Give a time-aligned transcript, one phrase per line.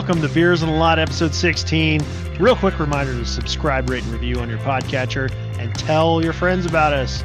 [0.00, 2.00] Welcome to Beers and a Lot, episode 16.
[2.38, 6.64] Real quick reminder to subscribe, rate, and review on your podcatcher and tell your friends
[6.64, 7.22] about us.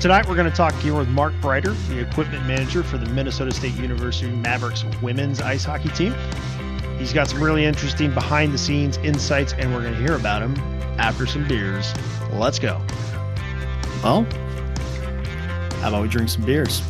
[0.00, 3.50] Tonight, we're going to talk gear with Mark Breiter, the equipment manager for the Minnesota
[3.50, 6.14] State University Mavericks women's ice hockey team.
[6.98, 10.40] He's got some really interesting behind the scenes insights, and we're going to hear about
[10.40, 10.54] him
[11.00, 11.92] after some beers.
[12.30, 12.80] Let's go.
[14.04, 14.22] Well,
[15.80, 16.80] how about we drink some beers?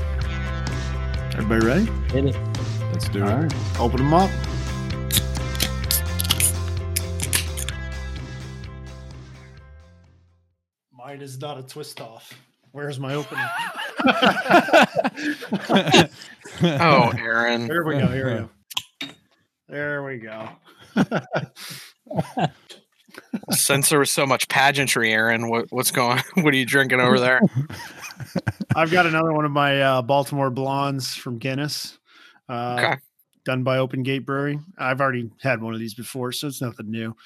[1.33, 1.85] Everybody ready?
[2.13, 2.37] Hit it.
[2.93, 3.55] Let's do All it.
[3.55, 3.81] right.
[3.81, 4.31] Open them up.
[11.25, 12.33] Is not a twist off.
[12.73, 13.45] Where's my opening?
[16.63, 17.67] Oh, Aaron.
[17.67, 18.07] There we go.
[18.09, 18.35] Here we
[19.09, 19.13] go.
[19.69, 20.49] There we go.
[23.51, 26.23] Since there was so much pageantry, Aaron, what, what's going?
[26.35, 27.41] What are you drinking over there?
[28.77, 31.99] I've got another one of my uh, Baltimore Blondes from Guinness,
[32.49, 32.97] uh, Okay.
[33.45, 34.59] done by Open Gate Brewery.
[34.79, 37.17] I've already had one of these before, so it's nothing new.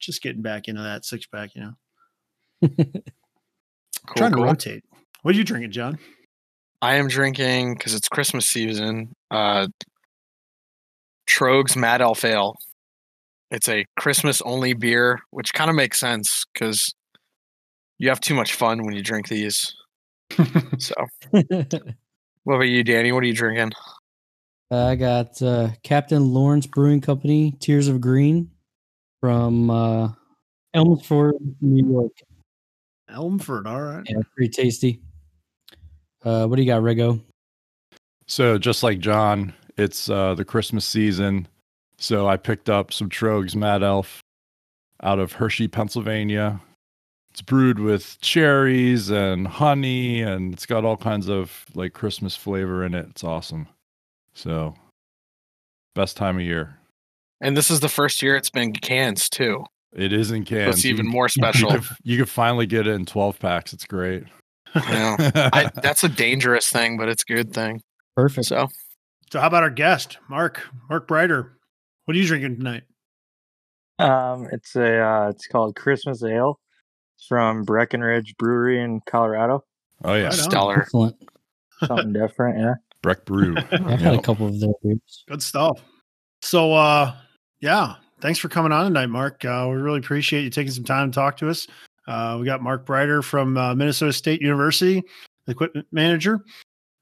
[0.00, 1.74] Just getting back into that six pack, you know.
[4.06, 4.44] Cool, Trying to cool.
[4.44, 4.84] rotate.
[5.22, 5.98] What are you drinking, John?
[6.82, 9.12] I am drinking because it's Christmas season.
[9.30, 9.66] Uh,
[11.28, 12.54] Tröegs Mad Elf Ale.
[13.50, 16.94] It's a Christmas only beer, which kind of makes sense because
[17.98, 19.72] you have too much fun when you drink these.
[20.78, 20.94] So,
[21.30, 23.12] what about you, Danny?
[23.12, 23.72] What are you drinking?
[24.70, 28.50] I got uh, Captain Lawrence Brewing Company, Tears of Green,
[29.20, 30.08] from uh,
[30.74, 32.12] Elmsford, New York.
[33.08, 33.66] Elmford.
[33.66, 34.04] All right.
[34.08, 35.00] Yeah, pretty tasty.
[36.24, 37.20] Uh, what do you got, Rego?
[38.26, 41.46] So just like John, it's uh, the Christmas season.
[41.98, 44.20] So I picked up some Tröegs Mad Elf
[45.02, 46.60] out of Hershey, Pennsylvania.
[47.30, 52.84] It's brewed with cherries and honey, and it's got all kinds of like Christmas flavor
[52.84, 53.06] in it.
[53.10, 53.68] It's awesome.
[54.34, 54.74] So
[55.94, 56.78] best time of year.
[57.40, 59.64] And this is the first year it's been cans too.
[59.92, 60.76] It is in cans.
[60.76, 61.72] it's even more special.
[61.72, 63.72] You can, you can finally get it in 12 packs.
[63.72, 64.24] It's great.
[64.74, 65.50] Yeah.
[65.52, 67.80] I, that's a dangerous thing, but it's a good thing.
[68.14, 68.46] Perfect.
[68.48, 68.68] So,
[69.32, 70.62] So how about our guest, Mark?
[70.90, 71.50] Mark Breiter.
[72.04, 72.82] What are you drinking tonight?
[73.98, 76.58] Um, it's a uh, it's called Christmas Ale.
[77.28, 79.64] From Breckenridge Brewery in Colorado.
[80.04, 80.80] oh yeah, Right stellar.
[80.82, 81.16] Excellent.
[81.86, 82.74] Something different, yeah.
[83.02, 83.56] Breck Brew.
[83.56, 85.24] I've had a couple of their beers.
[85.26, 85.80] Good stuff.
[86.42, 87.14] So uh
[87.60, 89.44] yeah, thanks for coming on tonight, Mark.
[89.44, 91.66] Uh, we really appreciate you taking some time to talk to us.
[92.06, 95.02] Uh, we got Mark Breiter from uh, Minnesota State University,
[95.46, 96.44] the equipment manager.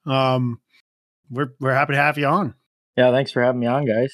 [0.07, 0.61] Um,
[1.31, 2.55] we're we're happy to have you on.
[2.97, 4.13] Yeah, thanks for having me on, guys.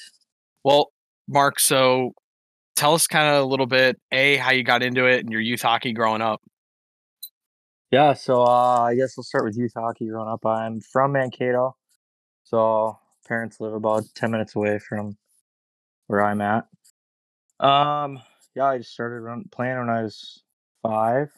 [0.63, 0.91] Well,
[1.27, 2.13] Mark, so
[2.75, 5.41] tell us kind of a little bit, A, how you got into it and your
[5.41, 6.41] youth hockey growing up.
[7.91, 10.45] Yeah, so uh, I guess we'll start with youth hockey growing up.
[10.45, 11.75] I'm from Mankato,
[12.43, 12.97] so
[13.27, 15.17] parents live about ten minutes away from
[16.07, 16.67] where I'm at.
[17.61, 18.19] Um,
[18.55, 20.41] yeah, I just started run, playing when I was
[20.81, 21.29] five.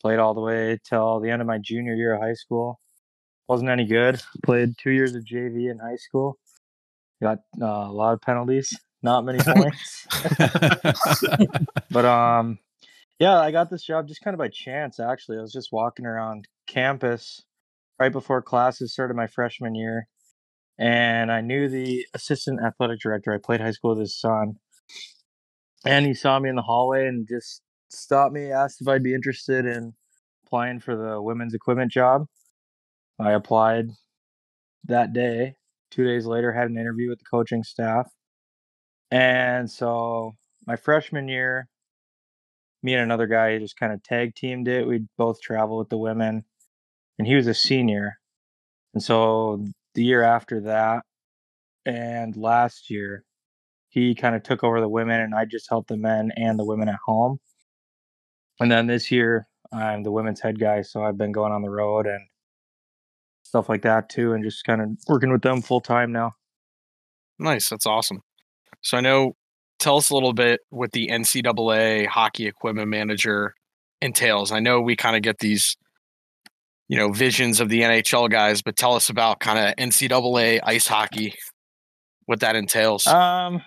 [0.00, 2.80] Played all the way till the end of my junior year of high school.
[3.48, 4.22] Wasn't any good.
[4.44, 6.38] Played two years of JV in high school.
[7.20, 10.06] Got uh, a lot of penalties, not many points.
[11.90, 12.58] but um
[13.18, 16.06] yeah i got this job just kind of by chance actually i was just walking
[16.06, 17.42] around campus
[18.00, 20.08] right before classes started my freshman year
[20.78, 24.56] and i knew the assistant athletic director i played high school with his son
[25.84, 29.14] and he saw me in the hallway and just stopped me asked if i'd be
[29.14, 29.92] interested in
[30.46, 32.26] applying for the women's equipment job
[33.18, 33.86] i applied
[34.84, 35.54] that day
[35.90, 38.10] two days later had an interview with the coaching staff
[39.12, 40.36] and so
[40.66, 41.68] my freshman year,
[42.82, 44.86] me and another guy just kind of tag teamed it.
[44.86, 46.44] We'd both travel with the women,
[47.18, 48.18] and he was a senior.
[48.94, 51.02] And so the year after that,
[51.84, 53.24] and last year,
[53.92, 56.64] he kind of took over the women, and I just helped the men and the
[56.64, 57.38] women at home.
[58.58, 61.68] And then this year, I'm the women's head guy, so I've been going on the
[61.68, 62.26] road and
[63.42, 66.32] stuff like that too, and just kind of working with them full time now.
[67.38, 67.68] Nice.
[67.68, 68.22] That's awesome.
[68.80, 69.36] So I know,
[69.78, 73.54] tell us a little bit what the NCAA hockey equipment manager
[74.00, 74.52] entails.
[74.52, 75.76] I know we kind of get these,
[76.88, 80.86] you know, visions of the NHL guys, but tell us about kind of NCAA ice
[80.86, 81.34] hockey,
[82.24, 83.06] what that entails.
[83.06, 83.62] Um,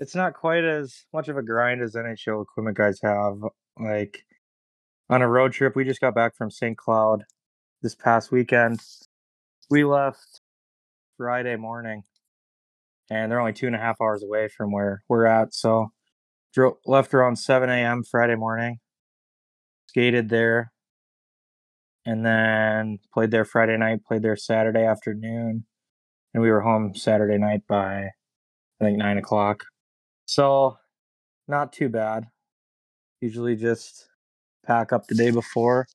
[0.00, 3.38] it's not quite as much of a grind as NHL equipment guys have.
[3.78, 4.24] Like
[5.08, 6.76] on a road trip, we just got back from St.
[6.76, 7.24] Cloud
[7.82, 8.80] this past weekend.
[9.70, 10.40] We left
[11.16, 12.02] Friday morning,
[13.10, 15.54] and they're only two and a half hours away from where we're at.
[15.54, 15.88] So,
[16.52, 18.02] drove left around seven a.m.
[18.08, 18.78] Friday morning,
[19.88, 20.72] skated there,
[22.04, 24.04] and then played there Friday night.
[24.04, 25.64] Played there Saturday afternoon,
[26.32, 28.10] and we were home Saturday night by
[28.80, 29.64] I think nine o'clock.
[30.26, 30.78] So
[31.48, 32.26] not too bad.
[33.20, 34.08] Usually just
[34.66, 35.86] pack up the day before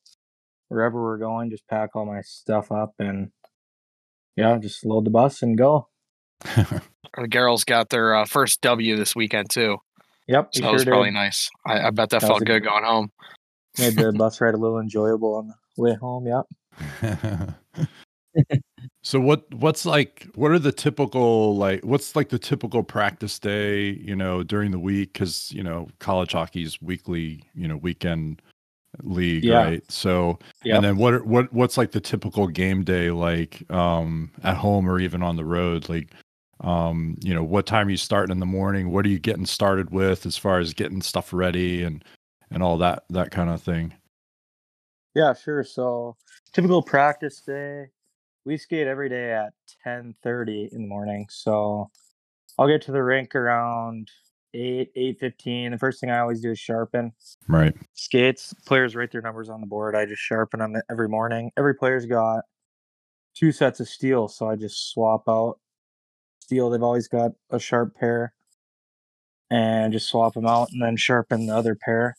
[0.67, 3.31] wherever we're going, just pack all my stuff up and
[4.35, 5.87] yeah, just load the bus and go.
[7.17, 9.77] The girls got their uh, first W this weekend too,
[10.27, 11.49] Yep, so that was sure probably nice.
[11.65, 13.11] I, I bet that, That felt a- good going home.
[13.79, 16.27] Made the bus ride a little enjoyable on the way home.
[16.27, 16.45] Yep.
[19.01, 23.89] so what what's like what are the typical like what's like the typical practice day
[23.91, 28.41] you know during the week because you know college hockey's weekly you know weekend
[29.03, 29.63] league Yeah.
[29.63, 30.75] right so Yep.
[30.75, 34.89] and then what are, what what's like the typical game day like um at home
[34.89, 36.13] or even on the road like
[36.61, 39.45] um you know what time are you starting in the morning what are you getting
[39.45, 42.03] started with as far as getting stuff ready and
[42.51, 43.93] and all that that kind of thing
[45.15, 45.63] Yeah, sure.
[45.63, 46.17] So
[46.53, 47.87] typical practice day,
[48.45, 49.53] we skate every day at
[49.83, 51.27] ten thirty in the morning.
[51.29, 51.89] So
[52.57, 54.09] I'll get to the rink around
[54.53, 55.71] eight eight fifteen.
[55.71, 57.13] The first thing I always do is sharpen
[57.47, 58.53] right skates.
[58.65, 59.95] Players write their numbers on the board.
[59.95, 61.51] I just sharpen them every morning.
[61.57, 62.45] Every player's got
[63.35, 65.59] two sets of steel, so I just swap out
[66.39, 66.69] steel.
[66.69, 68.33] They've always got a sharp pair,
[69.51, 72.17] and just swap them out, and then sharpen the other pair.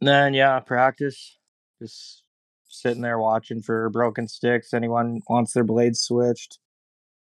[0.00, 1.36] And then yeah, practice.
[1.80, 2.22] Just
[2.68, 4.72] sitting there watching for broken sticks.
[4.72, 6.58] Anyone wants their blades switched,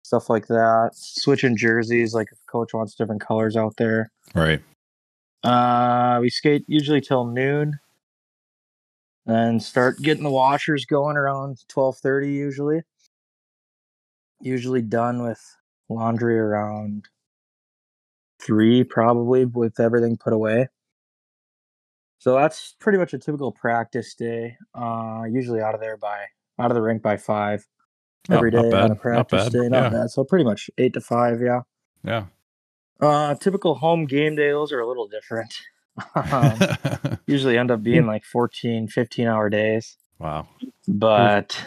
[0.02, 0.90] stuff like that.
[0.94, 4.11] Switching jerseys, like if coach wants different colors out there.
[4.34, 4.61] right
[5.43, 7.79] Uh, we skate usually till noon,
[9.26, 12.32] and start getting the washers going around twelve thirty.
[12.32, 12.82] Usually,
[14.40, 15.40] usually done with
[15.88, 17.08] laundry around
[18.40, 20.69] three, probably with everything put away.
[22.22, 24.56] So that's pretty much a typical practice day.
[24.76, 26.26] Uh, usually out of there by
[26.56, 27.66] out of the rink by five
[28.30, 29.69] every not day bad, on a not practice bad, day.
[29.69, 29.88] Not yeah.
[29.88, 30.10] bad.
[30.10, 31.40] So pretty much eight to five.
[31.42, 31.62] Yeah.
[32.04, 32.26] yeah
[33.00, 34.50] Uh, typical home game day.
[34.50, 35.52] Those are a little different.
[36.14, 36.60] um,
[37.26, 40.48] usually end up being like 14 15 hour days wow
[40.88, 41.62] but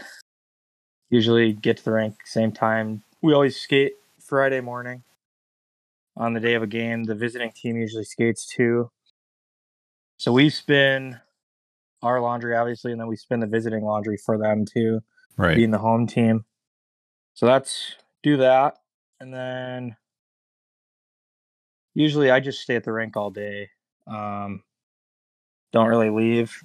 [1.12, 5.04] usually get to the rink same time we always skate friday morning
[6.18, 8.90] on the day of a game the visiting team usually skates too
[10.18, 11.20] so we spin
[12.02, 15.02] our laundry obviously and then we spin the visiting laundry for them too
[15.38, 15.56] right.
[15.56, 16.46] being the home team.
[17.34, 18.78] So that's do that
[19.20, 19.96] and then
[21.94, 23.70] usually i just stay at the rink all day
[24.08, 24.64] um
[25.72, 26.56] don't really leave.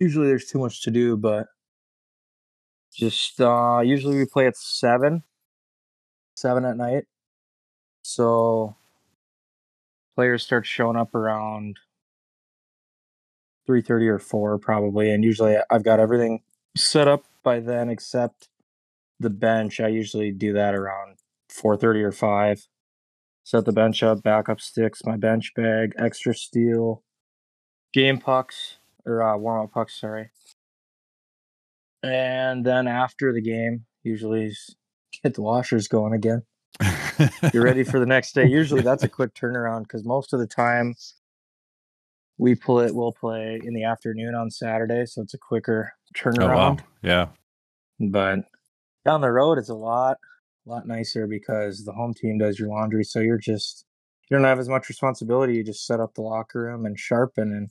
[0.00, 1.46] Usually there's too much to do but
[2.92, 5.22] just uh usually we play at seven
[6.34, 7.04] seven at night.
[8.02, 8.74] So
[10.16, 11.78] players start showing up around
[13.68, 16.40] 3.30 or 4 probably and usually i've got everything
[16.76, 18.48] set up by then except
[19.18, 19.80] the bench.
[19.80, 21.18] I usually do that around
[21.50, 22.66] 4.30 or 5
[23.44, 27.04] set the bench up backup sticks my bench bag extra steel
[27.92, 30.30] game pucks or uh, warm up pucks sorry.
[32.02, 34.52] And then after the game usually
[35.22, 36.42] get the washers going again.
[37.54, 38.46] You're ready for the next day.
[38.46, 40.94] Usually that's a quick turnaround because most of the time
[42.38, 46.34] we pull it we'll play in the afternoon on saturday so it's a quicker turnaround.
[46.34, 46.80] oh turnaround.
[46.80, 47.26] Wow yeah.
[47.98, 48.40] But
[49.04, 50.18] down the road it's a lot
[50.66, 53.84] a lot nicer because the home team does your laundry so you're just
[54.28, 55.54] you don't have as much responsibility.
[55.54, 57.68] You just set up the locker room and sharpen and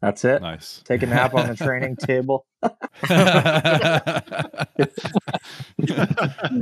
[0.00, 0.40] that's it.
[0.40, 0.80] Nice.
[0.84, 2.46] Take a nap on the training table.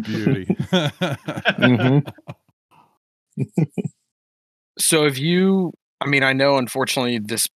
[0.02, 0.46] Beauty.
[1.58, 2.12] Mhm.
[4.78, 7.46] So have you I mean, I know unfortunately this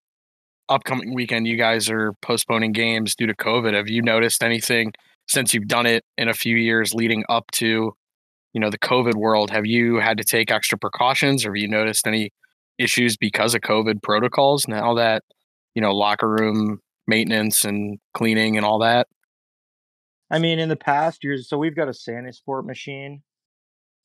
[0.68, 3.74] upcoming weekend you guys are postponing games due to COVID.
[3.74, 4.92] Have you noticed anything
[5.28, 7.92] since you've done it in a few years leading up to,
[8.52, 9.50] you know, the COVID world?
[9.50, 12.30] Have you had to take extra precautions or have you noticed any
[12.78, 15.22] issues because of COVID protocols now that,
[15.74, 19.06] you know, locker room maintenance and cleaning and all that?
[20.30, 23.22] I mean, in the past years, so we've got a Sanisport machine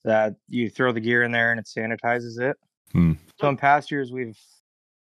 [0.04, 2.58] that you throw the gear in there and it sanitizes it.
[2.96, 3.12] Hmm.
[3.42, 4.40] So in past years, we've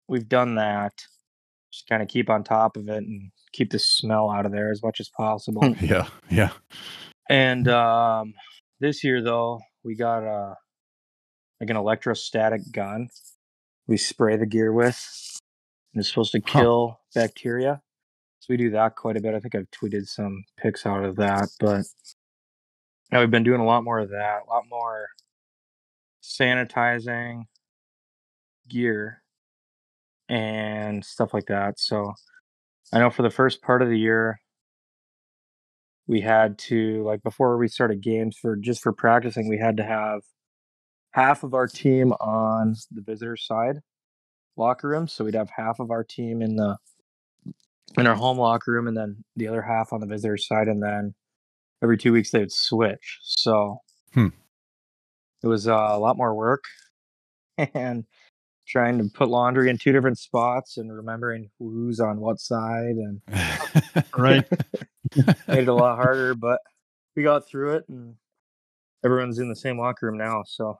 [0.08, 0.92] we've done that,
[1.72, 4.70] just kind of keep on top of it and keep the smell out of there
[4.70, 5.74] as much as possible.
[5.80, 6.50] yeah yeah
[7.30, 8.34] and um,
[8.80, 10.56] this year, though, we got a
[11.62, 13.08] like an electrostatic gun.
[13.86, 15.02] We spray the gear with,
[15.94, 16.60] and it's supposed to Huh.
[16.60, 17.80] kill bacteria.
[18.40, 19.34] So we do that quite a bit.
[19.34, 21.86] I think I've tweeted some pics out of that, but
[23.10, 25.06] now we've been doing a lot more of that, a lot more
[26.22, 27.44] sanitizing
[28.68, 29.22] gear
[30.28, 31.78] and stuff like that.
[31.78, 32.12] So
[32.92, 34.40] I know for the first part of the year,
[36.06, 39.84] we had to like before we started games for just for practicing, we had to
[39.84, 40.20] have
[41.12, 43.80] half of our team on the visitor side
[44.56, 45.06] locker room.
[45.08, 46.76] So we'd have half of our team in the
[47.96, 50.82] in our home locker room and then the other half on the visitor side and
[50.82, 51.14] then
[51.82, 53.18] every two weeks they would switch.
[53.22, 53.78] So
[54.14, 54.28] Hmm.
[55.42, 56.64] it was uh, a lot more work
[57.74, 58.04] and
[58.68, 63.20] trying to put laundry in two different spots and remembering who's on what side and
[64.16, 64.46] Right.
[65.48, 66.60] made it a lot harder, but
[67.16, 68.14] we got through it and
[69.04, 70.78] everyone's in the same locker room now, so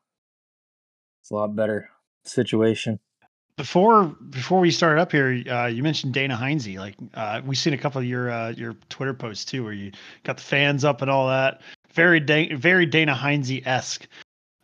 [1.23, 1.91] it's a lot better
[2.25, 2.99] situation.
[3.57, 6.69] Before before we started up here, uh, you mentioned Dana Heinze.
[6.69, 9.91] Like uh, we've seen a couple of your uh, your Twitter posts too, where you
[10.23, 11.61] got the fans up and all that.
[11.93, 14.07] Very da- very Dana Heinze esque.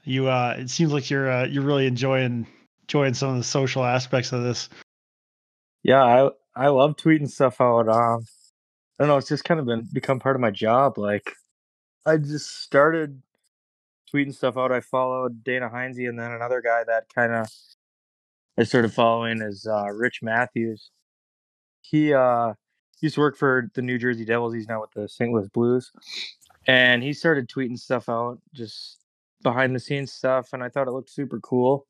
[0.05, 2.47] You uh, it seems like you're uh, you're really enjoying
[2.85, 4.69] enjoying some of the social aspects of this.
[5.83, 7.89] Yeah, I I love tweeting stuff out.
[7.89, 8.25] Um,
[8.99, 10.99] I don't know, it's just kind of been become part of my job.
[10.99, 11.33] Like,
[12.07, 13.21] I just started
[14.13, 14.73] tweeting stuff out.
[14.73, 17.49] I followed Dana Heinze and then another guy that kind of
[18.57, 20.91] I started following is uh, Rich Matthews.
[21.81, 22.53] He uh,
[23.01, 24.55] used to work for the New Jersey Devils.
[24.55, 25.33] He's now with the St.
[25.33, 25.91] Louis Blues,
[26.67, 28.99] and he started tweeting stuff out, just
[29.43, 31.87] behind the scenes stuff, and I thought it looked super cool.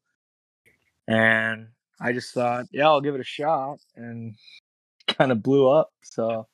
[1.08, 1.68] And
[2.00, 4.34] I just thought, yeah, I'll give it a shot, and
[5.08, 5.90] kind of blew up.
[6.02, 6.46] So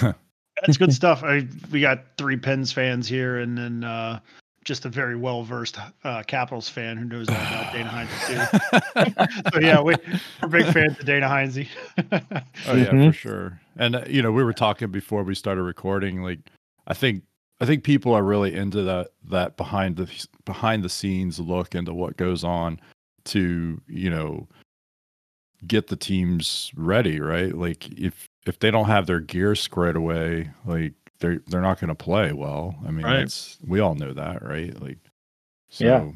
[0.00, 1.22] That's good stuff.
[1.22, 4.20] I, we got three Pens fans here, and then uh,
[4.64, 9.50] just a very well versed uh, Capitals fan who knows about Dana Heinze too.
[9.52, 9.94] so yeah, we,
[10.42, 11.58] we're big fans of Dana Heinze.
[11.98, 13.08] Oh yeah, Mhm.
[13.08, 13.60] for sure.
[13.76, 16.22] And uh, you know, we were talking before we started recording.
[16.22, 16.40] Like,
[16.86, 17.22] I think
[17.60, 21.94] I think people are really into that that behind the behind the scenes look into
[21.94, 22.80] what goes on
[23.28, 24.48] to you know
[25.66, 27.54] get the teams ready, right?
[27.54, 31.88] Like if if they don't have their gear squared away, like they're they're not going
[31.88, 32.76] to play well.
[32.86, 33.18] I mean, Right.
[33.20, 34.80] that's we all know that, right?
[34.80, 34.98] Like,
[35.68, 36.10] so Yeah.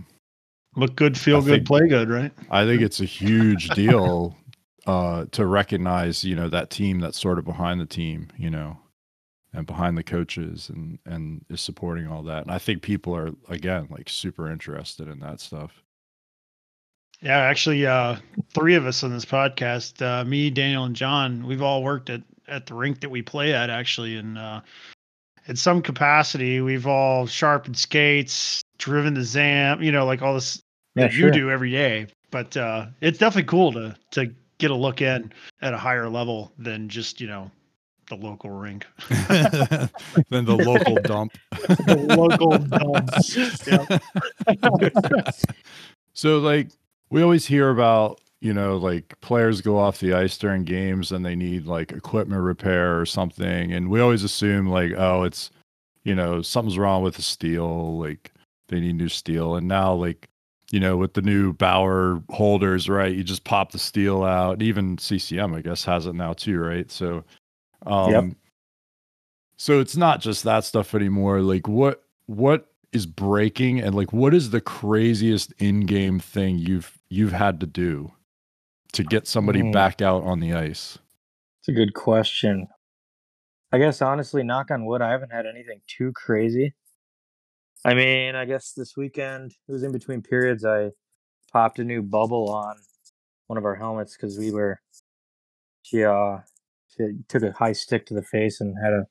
[0.74, 2.32] Look good, feel I good, think- play good, right?
[2.50, 4.36] I think it's a huge deal
[4.86, 8.78] uh, to recognize, you know, that team that's sort of behind the team, you know,
[9.52, 12.42] and behind the coaches and and is supporting all that.
[12.44, 15.82] And I think people are again like super interested in that stuff.
[17.22, 18.16] Yeah, actually, uh,
[18.52, 22.20] three of us on this podcast, uh, me, Daniel, and John, we've all worked at,
[22.48, 24.16] at the rink that we play at, actually.
[24.16, 24.60] And uh,
[25.46, 30.60] in some capacity, we've all sharpened skates, driven the ZAM, you know, like all this
[30.96, 31.28] yeah, that sure.
[31.28, 32.08] you do every day.
[32.32, 36.52] But uh, it's definitely cool to, to get a look in at a higher level
[36.58, 37.52] than just, you know,
[38.08, 38.84] the local rink.
[39.08, 41.38] than the local dump.
[41.52, 43.36] the local dumps.
[45.06, 45.30] Yeah.
[46.14, 46.68] so like
[47.12, 51.24] we always hear about you know like players go off the ice during games and
[51.24, 55.50] they need like equipment repair or something and we always assume like oh it's
[56.04, 58.32] you know something's wrong with the steel like
[58.68, 60.28] they need new steel and now like
[60.70, 64.96] you know with the new Bauer holders right you just pop the steel out even
[64.96, 67.22] CCM I guess has it now too right so
[67.86, 68.24] um Yep.
[69.58, 74.34] so it's not just that stuff anymore like what what is breaking and like what
[74.34, 78.12] is the craziest in-game thing you've you've had to do
[78.92, 79.70] to get somebody Hmm.
[79.72, 80.98] back out on the ice
[81.60, 82.68] It's a good question.
[83.72, 86.74] I guess honestly, knock on wood, I haven't had anything too crazy.
[87.84, 90.64] I mean, I guess this weekend it was in between periods.
[90.64, 90.90] I
[91.52, 92.76] popped a new bubble on
[93.48, 94.80] one of our helmets because we were
[95.82, 96.38] she uh
[96.88, 99.06] she took a high stick to the face and had a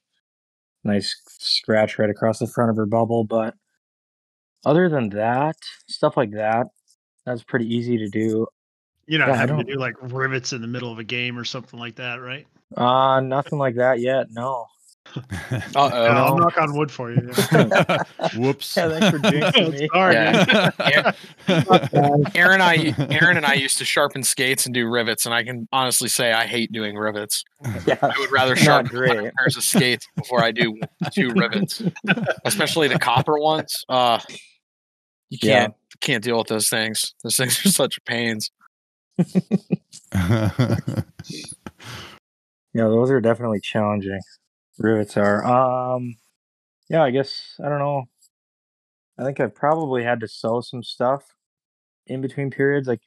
[0.84, 3.24] nice scratch right across the front of her bubble.
[3.26, 3.56] But
[4.66, 5.56] other than that,
[5.88, 6.68] stuff like that,
[7.26, 8.48] that's pretty easy to do.
[9.08, 11.38] You're not Yeah, I having to don't- like rivets in the middle of a game
[11.38, 12.46] or something like that, right?
[12.78, 14.28] Uh nothing like that yet.
[14.32, 14.66] No.
[15.52, 15.62] Yeah.
[15.76, 17.20] I'll knock on wood for you.
[18.38, 19.90] whoops Yeah, thanks for jinxing me.
[19.92, 21.12] Sorry, Yeah.
[21.92, 22.24] man.
[22.36, 25.68] Aaron, I Aaron and I used to sharpen skates and do rivets, and I can
[25.74, 27.44] honestly say I hate doing rivets.
[27.86, 27.98] Yeah.
[28.02, 29.34] I would rather sharpen great.
[29.36, 30.80] pairs of skates before I do
[31.14, 31.82] two rivets,
[32.46, 33.84] especially the copper ones.
[33.90, 34.20] Uh,
[35.32, 37.16] you can't can't deal with those things.
[37.24, 38.52] Those things are such pains.
[42.74, 44.22] Yeah, those are definitely challenging.
[44.78, 45.46] Rivets are.
[45.46, 46.16] Um,
[46.90, 48.06] yeah, I guess I don't know.
[49.18, 51.36] I think I've probably had to sew some stuff
[52.08, 52.88] in between periods.
[52.88, 53.02] Like,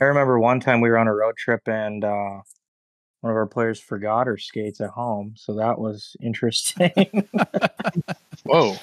[0.00, 2.40] I remember one time we were on a road trip and uh,
[3.20, 7.28] one of our players forgot her skates at home, so that was interesting.
[8.44, 8.76] Whoa.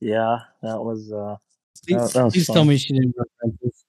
[0.00, 1.12] Yeah, that was.
[1.12, 1.36] Uh,
[1.86, 3.84] Please, That- that was please tell me she didn't run fences.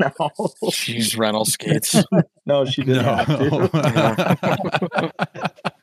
[0.00, 1.94] no, She's rental skates.
[2.46, 5.12] no, she didn't have to.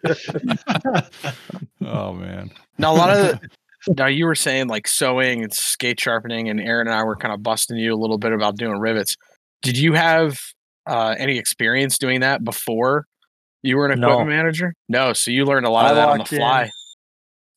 [1.85, 3.39] oh man Now a lot of
[3.97, 7.31] now you were saying like sewing and skate sharpening, and Aaron and I were kind
[7.33, 9.15] of busting you a little bit about doing rivets.
[9.61, 10.39] Did you have
[10.87, 13.05] uh, any experience doing that before
[13.61, 14.07] you were an No.
[14.07, 14.73] equipment manager?
[14.89, 16.69] No, so you learned a lot I of that on the walked in- fly.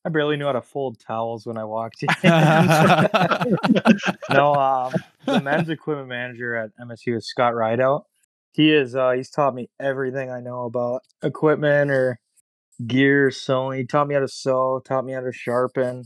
[0.05, 2.09] I barely knew how to fold towels when I walked in.
[4.31, 4.93] no, um,
[5.25, 8.05] the men's equipment manager at MSU is Scott Rideout.
[8.53, 8.95] He is.
[8.95, 12.19] Uh, he's taught me everything I know about equipment or
[12.87, 13.79] gear sewing.
[13.79, 14.81] He taught me how to sew.
[14.85, 16.05] Taught me how to sharpen,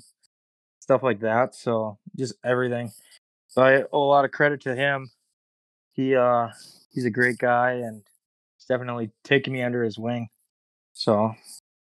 [0.79, 1.55] stuff like that.
[1.55, 2.91] So just everything.
[3.47, 5.11] So I owe a lot of credit to him.
[5.91, 6.49] He uh,
[6.91, 8.01] he's a great guy and
[8.57, 10.29] he's definitely taken me under his wing.
[10.93, 11.35] So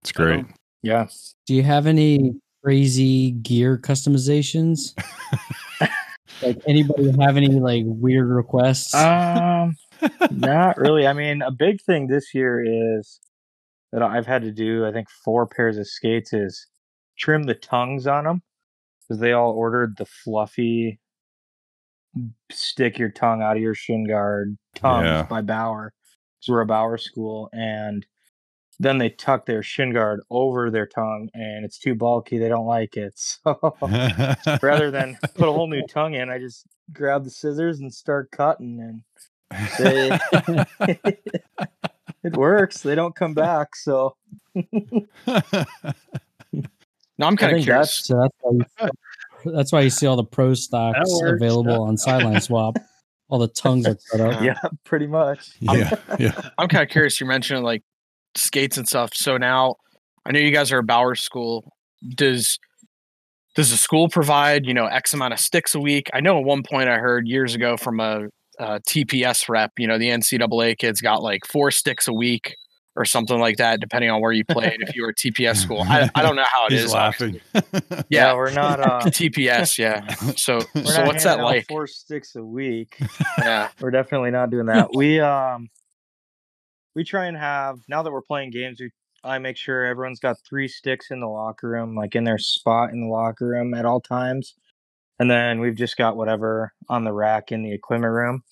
[0.02, 0.46] It's great.
[0.82, 1.06] Yeah.
[1.46, 4.92] Do you have any crazy gear customizations?
[6.42, 8.94] like anybody have any like weird requests?
[8.94, 9.76] Um,
[10.30, 11.06] not really.
[11.06, 13.20] I mean, a big thing this year is
[13.92, 14.84] that I've had to do.
[14.86, 16.66] I think four pairs of skates is
[17.18, 18.42] trim the tongues on them
[19.08, 20.98] because they all ordered the fluffy
[22.50, 25.22] stick your tongue out of your shin guard tongues Yeah.
[25.24, 25.92] by Bauer.
[26.40, 28.04] Because we're a Bauer school, and
[28.78, 32.38] then they tuck their shin guard over their tongue, and it's too bulky.
[32.38, 33.14] They don't like it.
[33.44, 37.92] So rather than put a whole new tongue in, I just grab the scissors and
[37.92, 39.02] start cutting, and
[39.78, 40.18] they,
[42.22, 42.80] it works.
[42.82, 43.74] They don't come back.
[43.76, 44.16] So
[47.18, 48.04] Now I'm kind of think curious.
[48.04, 48.88] so that's why,
[49.44, 52.76] you, that's why you see all the pro stocks available on Sideline Swap.
[53.28, 54.42] All the tongues are cut up.
[54.42, 55.52] yeah, pretty much.
[55.60, 56.50] yeah, yeah.
[56.58, 57.20] I'm kind of curious.
[57.20, 57.82] You mentioned like
[58.38, 59.10] skates and stuff.
[59.14, 59.76] So now
[60.26, 61.72] I know you guys are a Bauer school.
[62.14, 62.58] Does
[63.54, 66.08] does the school provide you know X amount of sticks a week?
[66.12, 69.72] I know at one point I heard years ago from a, uh TPS rep.
[69.78, 72.54] You know the NCAA kids got like four sticks a week
[72.96, 74.80] or something like that, depending on where you played.
[74.80, 76.82] if you were a TPS school, I, I don't know how it is.
[76.84, 77.40] He's laughing.
[77.52, 78.80] Yeah, Yeah, we're not.
[78.80, 79.76] Uh, TPS.
[79.78, 80.06] Yeah.
[80.36, 81.66] So so what's that like?
[81.68, 82.98] Four sticks a week.
[83.38, 83.68] Yeah.
[83.80, 84.88] We're definitely not doing that.
[84.94, 85.68] We um,
[86.96, 88.80] we try and have now that we're playing games.
[88.80, 88.90] We
[89.22, 92.90] I make sure everyone's got three sticks in the locker room, like in their spot
[92.90, 94.54] in the locker room at all times.
[95.18, 98.42] And then we've just got whatever on the rack in the equipment room.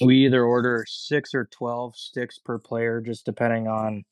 [0.00, 4.04] We either order six or 12 sticks per player, just depending on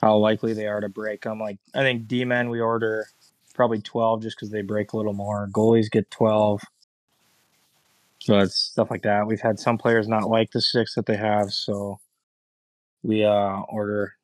[0.00, 1.40] how likely they are to break them.
[1.40, 3.06] Like, I think D men, we order
[3.54, 5.48] probably 12 just because they break a little more.
[5.52, 6.60] Goalies get 12.
[8.20, 9.26] So it's stuff like that.
[9.26, 11.50] We've had some players not like the sticks that they have.
[11.50, 11.98] So
[13.02, 14.14] we uh, order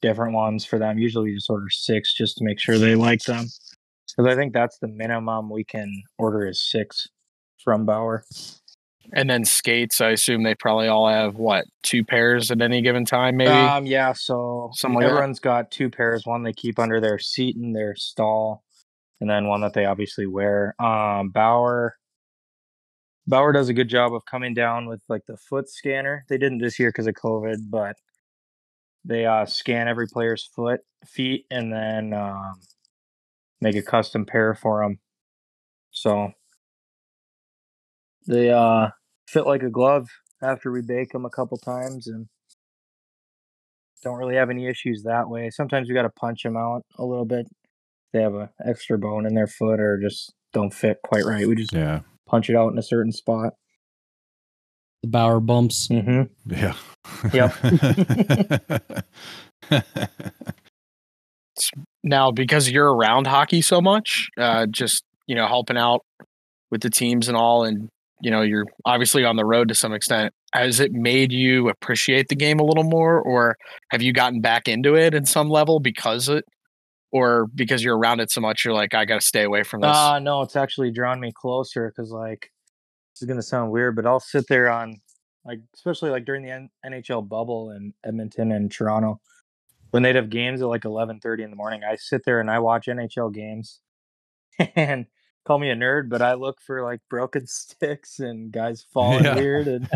[0.00, 0.98] different ones for them.
[0.98, 3.46] Usually we just order six just to make sure they like them.
[4.16, 7.08] Because I think that's the minimum we can order is six
[7.62, 8.24] from Bauer.
[9.12, 10.00] And then skates.
[10.00, 13.50] I assume they probably all have what two pairs at any given time, maybe.
[13.50, 15.10] Um, yeah, so Something like that.
[15.10, 16.24] everyone's got two pairs.
[16.24, 18.62] One they keep under their seat in their stall,
[19.20, 20.74] and then one that they obviously wear.
[20.80, 21.96] Um, Bauer.
[23.26, 26.24] Bauer does a good job of coming down with like the foot scanner.
[26.28, 27.96] They didn't this year because of COVID, but
[29.04, 32.54] they uh, scan every player's foot, feet, and then um,
[33.60, 34.98] make a custom pair for them.
[35.90, 36.32] So
[38.26, 38.88] they uh,
[39.28, 40.08] fit like a glove
[40.42, 42.26] after we bake them a couple times and
[44.02, 45.50] don't really have any issues that way.
[45.50, 47.46] Sometimes we got to punch them out a little bit.
[48.12, 51.46] They have an extra bone in their foot or just don't fit quite right.
[51.46, 53.54] We just Yeah, punch it out in a certain spot.
[55.02, 55.88] The Bauer bumps.
[55.88, 56.54] Mm-hmm.
[56.54, 56.74] yeah.
[62.04, 66.00] now because you're around hockey so much uh just you know helping out
[66.70, 67.88] with the teams and all and
[68.20, 72.28] you know you're obviously on the road to some extent has it made you appreciate
[72.28, 73.56] the game a little more or
[73.90, 76.44] have you gotten back into it in some level because it
[77.12, 79.94] or because you're around it so much you're like i gotta stay away from this
[79.94, 82.51] Uh, no, it's actually drawn me closer because, like, this
[83.22, 85.00] is going to sound weird, but I'll sit there on,
[85.44, 89.20] like, especially like during the N- NHL bubble in Edmonton and Toronto
[89.90, 91.82] when they'd have games at like 11.30 in the morning.
[91.84, 93.80] I sit there and I watch NHL games
[94.76, 95.06] and
[95.44, 99.34] call me a nerd, but I look for like broken sticks and guys falling Yeah.
[99.36, 99.68] weird.
[99.68, 99.88] And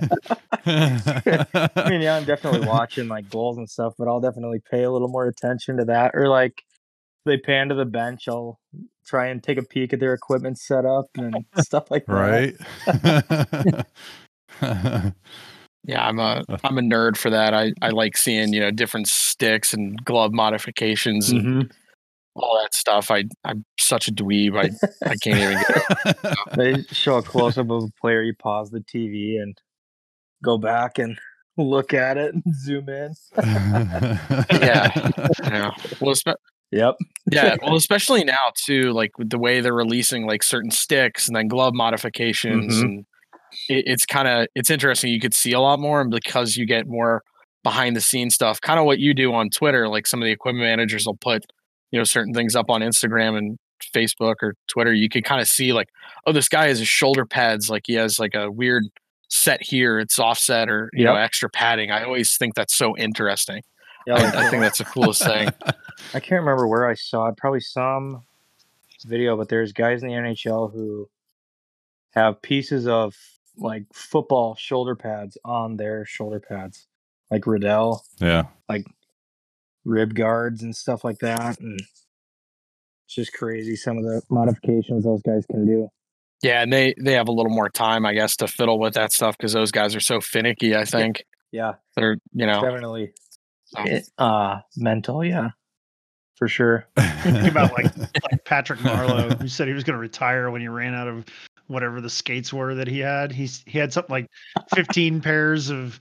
[0.67, 4.91] I mean, yeah, I'm definitely watching like goals and stuff, but I'll definitely pay a
[4.91, 6.13] little more attention to that.
[6.15, 6.63] Or like
[7.27, 8.59] they pan to the bench, I'll
[9.07, 12.55] try and take a peek at their equipment setup and stuff like that.
[12.87, 13.87] right.
[15.85, 16.57] yeah i'm a Uh.
[16.65, 20.33] i'm a nerd for that i i like seeing you know different sticks and glove
[20.33, 21.71] modifications and Mhm.
[22.35, 24.71] all that stuff i i'm such a dweeb i
[25.09, 28.71] i can't even get it They show a close up of a player, you pause
[28.71, 29.57] the TV and
[30.43, 31.19] go back and
[31.59, 33.13] look at it and zoom in.
[34.51, 34.91] Yeah.
[35.43, 35.71] Yeah.
[36.01, 36.35] Well, espe-
[36.73, 36.95] Yep.
[37.31, 41.37] Yeah, well, especially now too, like with the way they're releasing like certain sticks and
[41.37, 42.83] then glove modifications, Mhm.
[42.83, 43.07] and
[43.69, 45.13] it, it's kind of it's interesting.
[45.13, 47.23] You could see a lot more, and because you get more
[47.65, 49.89] behind the scenes stuff, kind of what you do on Twitter.
[49.89, 51.45] Like some of the equipment managers will put
[51.93, 53.59] you know certain things up on Instagram and
[53.95, 54.93] Facebook or Twitter.
[54.93, 55.89] You could kind of see like,
[56.27, 58.85] oh, this guy has his shoulder pads, like he has like a weird
[59.29, 61.91] set here, it's offset or you know extra padding.
[61.91, 63.63] I always think that's so interesting.
[64.07, 65.49] Yeah, I, like, I think that's the coolest thing.
[66.15, 67.37] I can't remember where I saw it.
[67.37, 68.23] Probably some
[69.07, 71.09] video, but there's guys in the NHL who
[72.15, 73.15] have pieces of
[73.57, 76.87] like football shoulder pads on their shoulder pads,
[77.31, 78.45] like Riddell, yeah.
[78.69, 78.85] Like
[79.85, 81.59] rib guards, and stuff like that.
[81.61, 81.81] And
[83.07, 85.89] it's just crazy some of the modifications those guys can do.
[86.43, 89.13] Yeah, and they they have a little more time, I guess, to fiddle with that
[89.13, 90.77] stuff because those guys are so finicky.
[90.77, 93.23] I think Yeah, they're you know definitely so-
[93.79, 95.25] it- uh mental.
[95.25, 95.51] Yeah,
[96.37, 96.87] for sure.
[96.97, 97.97] Think about like,
[98.31, 101.25] like Patrick Marleau, who said he was going to retire when he ran out of
[101.69, 103.33] whatever the skates were that he had.
[103.33, 104.27] He's he had something like
[104.75, 106.01] 15 pairs of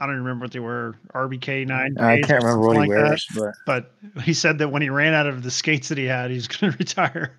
[0.00, 1.96] I don't remember what they were RBK nine.
[1.98, 2.94] I can't remember what he like that.
[3.08, 6.04] wears, but But he said that when he ran out of the skates that he
[6.04, 7.36] had, he's going to retire.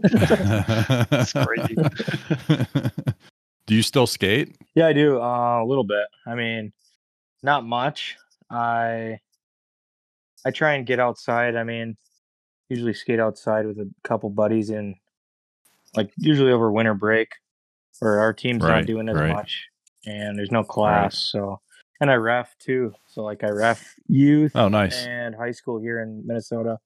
[0.00, 1.76] That's crazy.
[3.66, 4.54] Do you still skate?
[4.76, 6.06] Yeah, I do uh, a little bit.
[6.26, 6.72] I mean,
[7.46, 8.16] not much.
[8.50, 9.18] I
[10.44, 11.56] I try and get outside.
[11.56, 11.96] I mean,
[12.68, 14.96] usually skate outside with a couple buddies in
[15.94, 17.28] like usually over winter break,
[18.00, 19.32] where our team's Right, not doing as right.
[19.32, 19.64] much,
[20.04, 21.16] and there's no class.
[21.16, 21.60] So,
[22.00, 22.92] and I ref too.
[23.06, 26.78] So like I ref youth Oh, nice, and high school here in Minnesota.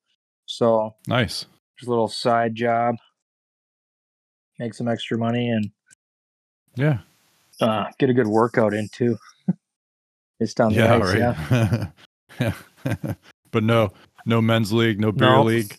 [0.46, 1.46] So nice.
[1.78, 2.96] just a little side job,
[4.58, 5.70] make some extra money, and
[6.76, 6.98] Yeah,
[7.60, 9.16] uh, get a good workout in too.
[10.40, 11.36] It's down the yeah, ice, yeah.
[11.50, 11.88] right.
[12.40, 13.14] Yeah.
[13.50, 13.92] but no,
[14.26, 15.42] no men's league, no beer No.
[15.42, 15.76] league.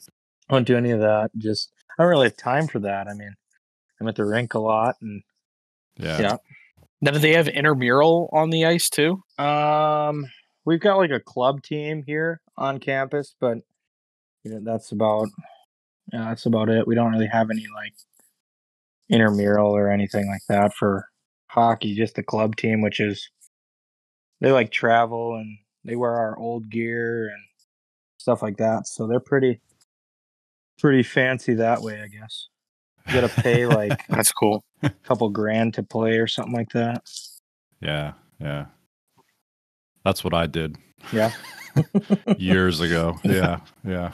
[0.50, 1.32] I don't do any of that.
[1.38, 3.08] Just I don't really have time for that.
[3.08, 3.34] I mean,
[4.00, 5.22] I'm at the rink a lot, and
[5.98, 6.38] Yeah, Yeah.
[7.04, 9.24] Now, do they have intramural on the ice too?
[9.40, 10.26] um,
[10.66, 13.58] we've got like a club team here on campus, but
[14.44, 15.28] you know, that's about
[16.14, 16.86] yeah, that's about it.
[16.88, 17.94] We don't really have any like
[19.10, 21.06] intramural or anything like that for
[21.48, 21.96] hockey.
[21.96, 23.30] Just the club team, which is
[24.42, 27.44] they like travel and they wear our old gear and
[28.18, 28.88] stuff like that.
[28.88, 29.62] So they're pretty
[30.80, 32.48] pretty fancy that way, I guess.
[33.08, 34.64] You gotta pay like That's cool.
[34.84, 37.10] a couple grand to play or something like that.
[37.82, 38.66] yeah, yeah.
[40.04, 40.78] That's what I did
[41.14, 41.32] Yeah.
[42.38, 43.18] years ago.
[43.24, 44.12] Yeah, yeah,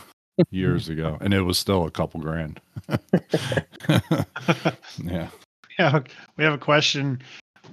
[0.52, 2.60] years ago, and it was still a couple grand.
[5.04, 5.30] yeah.
[5.80, 6.00] Yeah,
[6.38, 7.22] we have a question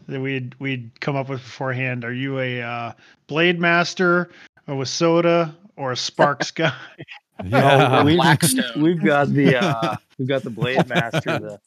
[0.09, 2.05] that we'd we'd come up with beforehand.
[2.05, 2.93] Are you a uh,
[3.27, 4.31] blade master,
[4.67, 6.75] a Wissota, or a Sparx guy?
[7.45, 8.05] Yeah.
[8.05, 8.21] we've,
[8.77, 11.59] we've got the uh, we've got the Blade Master, the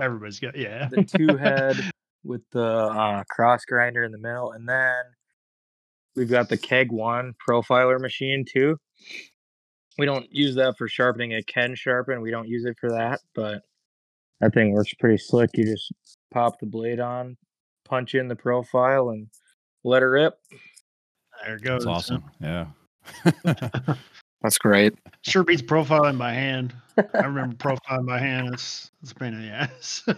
[0.00, 0.88] Everybody's got yeah.
[0.90, 1.76] the two head
[2.24, 5.02] with the uh, cross grinder in the middle, and then
[6.16, 8.78] we've got the Keg One profiler machine too.
[9.98, 11.32] We don't use that for sharpening.
[11.32, 12.22] It can sharpen.
[12.22, 13.60] We don't use it for that, but
[14.40, 15.50] that thing works pretty slick.
[15.54, 15.92] You just
[16.32, 17.36] pop the blade on,
[17.84, 19.28] punch in the profile, and
[19.84, 20.38] let her rip.
[21.44, 21.84] There it goes.
[21.84, 22.24] That's awesome.
[22.40, 22.66] Yeah.
[24.42, 24.94] That's great.
[25.22, 26.74] Sure beats profiling by hand.
[27.14, 28.54] I remember profiling by hand.
[28.54, 30.02] It's it's a pain in the ass,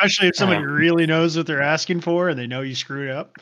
[0.00, 3.36] especially if somebody really knows what they're asking for and they know you screwed up.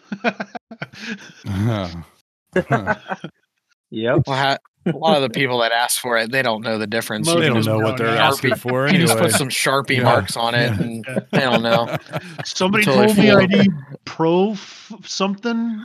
[3.90, 4.22] Yep.
[4.26, 4.56] Well, ha-
[4.86, 7.26] a lot of the people that ask for it, they don't know the difference.
[7.26, 8.18] Most they don't know what they're know.
[8.20, 9.28] asking for You just anyway.
[9.30, 10.02] put some Sharpie Yeah.
[10.04, 10.82] marks on it, Yeah.
[10.82, 11.96] and they don't know.
[12.44, 13.70] Somebody told me I need
[14.04, 15.84] pro f- something.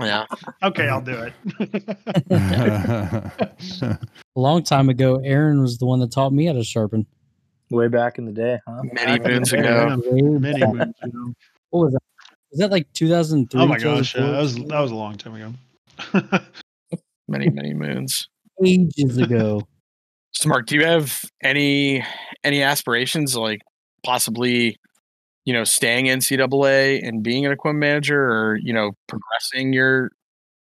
[0.00, 0.24] Yeah,
[0.62, 1.32] Okay, I'll do it.
[3.82, 7.06] A long time ago, Aaron was the one that taught me how to sharpen.
[7.70, 8.82] Way back in the day, huh?
[8.84, 9.96] many Back in the moons ago.
[10.38, 11.34] Many moons ago.
[11.70, 12.02] What was that?
[12.52, 13.60] Was that like 2003?
[13.60, 15.52] Oh my gosh, yeah, that was that was a long time ago.
[17.28, 18.28] Many many moons.
[18.64, 19.62] ages ago.
[20.36, 22.04] So, Mark, do you have any
[22.42, 23.60] any aspirations, like
[24.04, 24.76] possibly,
[25.44, 30.10] you know, staying in NCAA and being an equipment manager, or you know, progressing your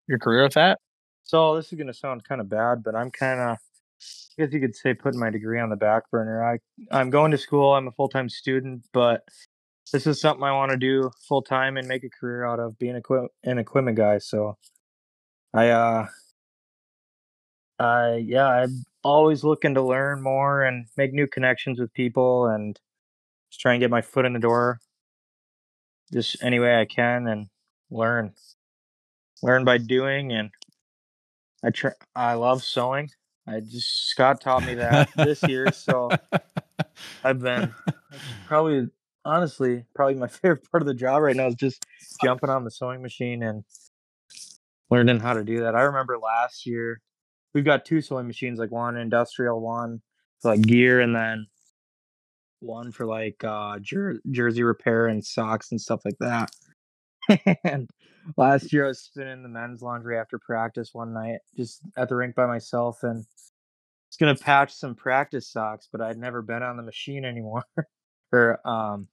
[0.07, 0.79] your career with that?
[1.23, 4.59] So this is gonna sound kind of bad, but I'm kind of, I guess you
[4.59, 6.43] could say, putting my degree on the back burner.
[6.43, 6.57] I
[6.89, 7.75] I'm going to school.
[7.75, 9.21] I'm a full time student, but
[9.93, 12.79] this is something I want to do full time and make a career out of
[12.79, 14.17] being equi- an equipment guy.
[14.17, 14.57] So
[15.53, 16.07] I uh,
[17.81, 22.79] I yeah, I'm always looking to learn more and make new connections with people and
[23.49, 24.79] just try and get my foot in the door,
[26.13, 27.47] just any way I can and
[27.89, 28.33] learn,
[29.41, 30.51] learn by doing and
[31.63, 31.91] I try.
[32.15, 33.09] I love sewing.
[33.47, 36.11] I just Scott taught me that this year, so
[37.23, 37.73] I've been
[38.45, 38.89] probably
[39.25, 41.83] honestly probably my favorite part of the job right now is just
[42.23, 43.63] jumping on the sewing machine and
[44.91, 45.75] learning how to do that.
[45.75, 47.01] I remember last year
[47.53, 50.01] we've got two sewing machines, like one industrial, one
[50.41, 51.47] for like gear, and then
[52.59, 56.51] one for like uh jer- jersey repair and socks and stuff like that.
[57.63, 57.89] and
[58.37, 62.15] last year I was spinning the men's laundry after practice one night, just at the
[62.15, 66.77] rink by myself, and was gonna patch some practice socks, but I'd never been on
[66.77, 67.63] the machine anymore,
[68.31, 69.07] or um,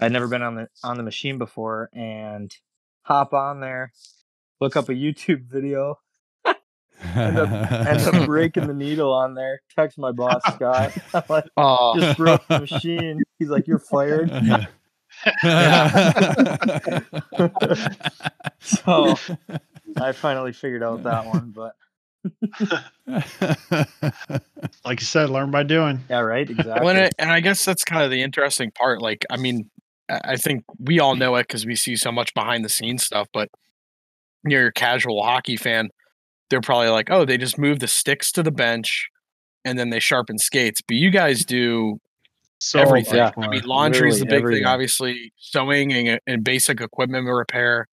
[0.00, 2.54] I'd never been on the on the machine before, and
[3.02, 3.92] hop on there,
[4.60, 5.98] look up a YouTube video,
[7.14, 9.60] end up end up breaking the needle on there.
[9.74, 13.20] Text my boss Scott, I'm like Oh, just broke the machine.
[13.38, 14.30] He's like, "You're fired."
[18.60, 19.14] So
[20.00, 21.74] I finally figured out that one, but
[24.84, 26.00] Like you said, learn by doing.
[26.08, 26.84] yeah, right, exactly.
[26.84, 29.02] Well, and, I, and I guess that's kind of the interesting part.
[29.02, 29.70] Like, I mean,
[30.08, 33.04] I I think we all know it because we see so much behind the scenes
[33.04, 33.28] stuff.
[33.32, 33.50] But
[34.46, 35.90] you're a casual hockey fan,
[36.54, 39.08] they're probably like, "Oh, they just move the sticks to the bench,
[39.64, 41.98] and then they sharpen skates." But you guys do
[42.60, 43.16] So everything.
[43.16, 43.32] yeah.
[43.36, 44.62] I mean, laundry is the big everything.
[44.62, 45.32] thing, obviously.
[45.36, 47.88] Sewing and, and basic equipment repair.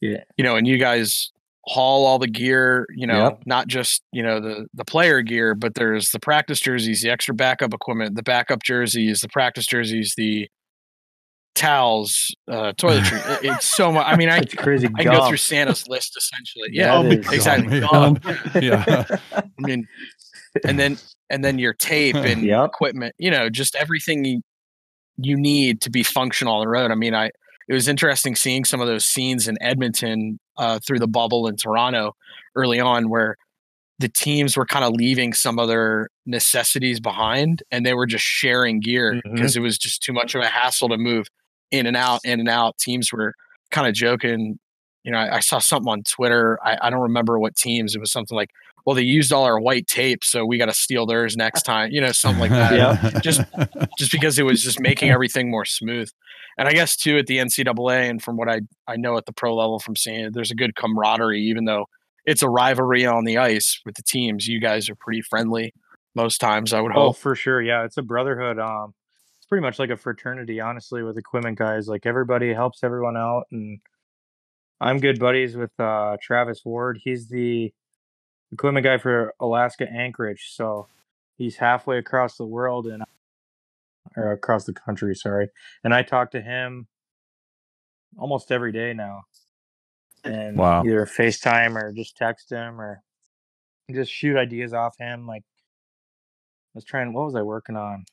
[0.00, 0.24] Yeah.
[0.38, 1.30] You know, and you guys
[1.66, 2.86] haul all the gear.
[2.96, 3.42] You know, Yep.
[3.46, 7.34] not just you know the the player gear, but there's the practice jerseys, the extra
[7.34, 10.48] backup equipment, the backup jerseys, the practice jerseys, the
[11.54, 13.20] towels, uh, toiletry.
[13.42, 14.06] it's so much.
[14.06, 14.88] I mean, I crazy.
[14.96, 16.68] I go through Santa's list essentially.
[16.68, 17.80] That Yeah, is exactly.
[17.80, 18.14] gum.
[18.14, 18.38] Gum.
[18.62, 19.04] yeah.
[19.34, 19.86] I mean,
[20.66, 20.96] and then
[21.30, 22.66] and then your tape and Yep.
[22.66, 23.14] equipment.
[23.18, 24.40] You know, just everything you
[25.18, 26.90] you need to be functional on the road.
[26.90, 27.26] I mean, I
[27.68, 31.56] it was interesting seeing some of those scenes in Edmonton uh, through the bubble in
[31.56, 32.12] Toronto
[32.56, 33.36] early on, where
[33.98, 38.24] the teams were kind of leaving some of their necessities behind, and they were just
[38.24, 41.28] sharing gear because it was just too much of a hassle to move
[41.72, 42.78] in and out, in and out.
[42.78, 43.34] Teams were
[43.70, 44.58] kind of joking.
[45.04, 46.58] You know, I, I saw something on Twitter.
[46.64, 47.94] I, I don't remember what teams.
[47.96, 48.50] It was something like,
[48.86, 51.90] "Well, they used all our white tape, so we got to steal theirs next time."
[51.90, 53.20] You know, something like that Yeah.
[53.20, 53.40] Just-
[53.98, 56.08] just because it was just making everything more smooth.
[56.58, 59.32] And I guess too at the NCAA and from what I I know at the
[59.32, 61.86] pro level from seeing it, there's a good camaraderie, even though
[62.24, 64.46] it's a rivalry on the ice with the teams.
[64.46, 65.72] You guys are pretty friendly
[66.14, 67.16] most times, I would Oh, hope.
[67.16, 67.60] for sure.
[67.62, 68.58] Yeah, it's a brotherhood.
[68.60, 69.01] Um, it's
[69.52, 71.86] pretty much like a fraternity, honestly, with equipment guys.
[71.86, 73.80] Like everybody helps everyone out, and
[74.80, 76.98] I'm good buddies with uh, Travis Ward.
[77.04, 77.70] He's the
[78.50, 80.88] equipment guy for Alaska Anchorage, so
[81.36, 83.02] he's halfway across the world and
[84.16, 85.14] or across the country.
[85.14, 85.50] Sorry,
[85.84, 86.86] and I talk to him
[88.16, 89.24] almost every day now,
[90.24, 90.82] and Wow.
[90.82, 93.02] either FaceTime or just text him or
[93.90, 95.26] just shoot ideas off him.
[95.26, 97.12] Like I was trying.
[97.12, 98.06] What was I working on?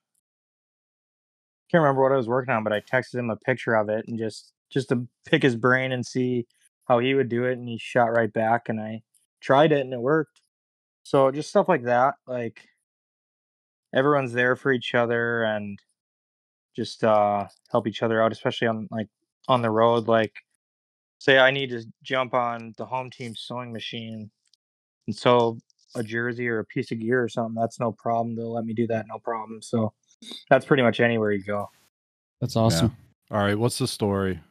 [1.71, 4.05] Can't remember what I was working on, but I texted him a picture of it
[4.07, 6.45] and just just to pick his brain and see
[6.87, 9.01] how he would do it, and he shot right back, and I
[9.41, 10.41] tried it and it worked.
[11.03, 12.61] So just stuff like that, like
[13.93, 15.79] everyone's there for each other and
[16.75, 19.07] just uh help each other out, especially on like
[19.47, 20.07] on the road.
[20.07, 20.33] Like
[21.19, 24.31] say I need to jump on the home team sewing machine
[25.07, 25.59] and sew
[25.95, 28.35] a jersey or a piece of gear or something, that's no problem.
[28.35, 29.61] They'll let me do that, no problem.
[29.61, 29.93] So
[30.49, 31.69] that's pretty much anywhere you go.
[32.41, 32.95] That's awesome.
[33.31, 33.57] All right.
[33.57, 34.39] What's the story?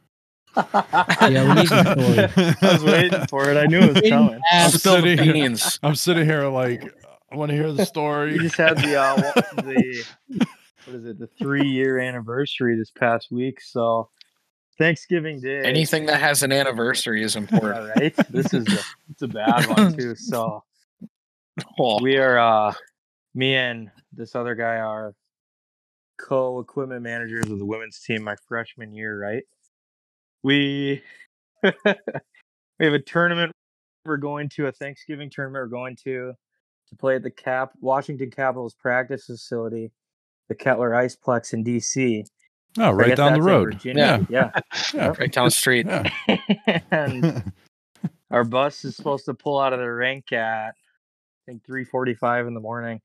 [0.57, 1.95] Yeah, we need the
[2.33, 2.55] story.
[2.69, 3.57] I was waiting for it.
[3.57, 4.41] I knew it was coming.
[4.51, 6.93] I'm sitting here- I'm sitting here like
[7.31, 8.33] I want to hear the story.
[8.33, 9.17] We just had the uh,
[9.57, 10.05] the
[10.87, 11.19] what is it?
[11.19, 13.61] The three year anniversary this past week.
[13.61, 14.09] So
[14.79, 15.61] Thanksgiving Day.
[15.63, 17.77] Anything that has an anniversary is important.
[17.79, 18.15] All right.
[18.31, 18.79] This is a,
[19.11, 20.15] it's a bad one too.
[20.17, 20.65] So
[21.79, 22.73] Oh, we are uh
[23.35, 25.15] me and this other guy are
[26.19, 29.45] co equipment managers of the women's team my freshman year, right?
[30.43, 31.03] We
[31.63, 31.73] we
[32.81, 33.53] have a tournament
[34.05, 36.33] we're going to, a Thanksgiving tournament we're going to
[36.89, 39.93] to play at the Cap Washington Capitals practice facility,
[40.49, 42.25] the Kettler Iceplex in DC.
[42.79, 43.75] Oh, right down the road.
[43.75, 44.27] Virginia.
[44.29, 44.51] Yeah.
[44.95, 45.15] Yeah.
[45.19, 45.87] right down the street.
[45.87, 46.11] Yeah.
[46.91, 47.53] and
[48.31, 50.73] our bus is supposed to pull out of the rink at I
[51.47, 53.01] think three forty five in the morning.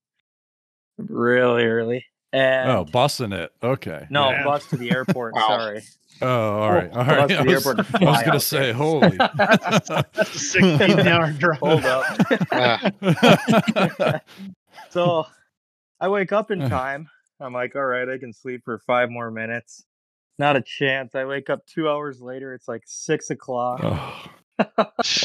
[0.97, 2.05] Really early.
[2.33, 3.51] And oh, busting it.
[3.61, 4.07] Okay.
[4.09, 4.43] no, Yeah.
[4.43, 5.47] bus to the airport, Wow.
[5.47, 5.83] sorry.
[6.21, 6.27] Oh,
[6.61, 6.89] all right.
[6.91, 8.73] All bus to I the was, airport I was fly gonna say, there.
[8.73, 9.17] holy.
[9.37, 11.59] That's a 16 hour drive.
[11.59, 12.05] Hold up.
[12.51, 14.19] Uh,
[14.89, 15.25] so
[15.99, 17.07] I wake up in time.
[17.39, 19.83] I'm like, all right, I can sleep for five more minutes.
[20.39, 21.13] Not a chance.
[21.15, 22.53] I wake up two hours later.
[22.53, 23.81] It's like six o'clock.
[23.83, 24.25] oh,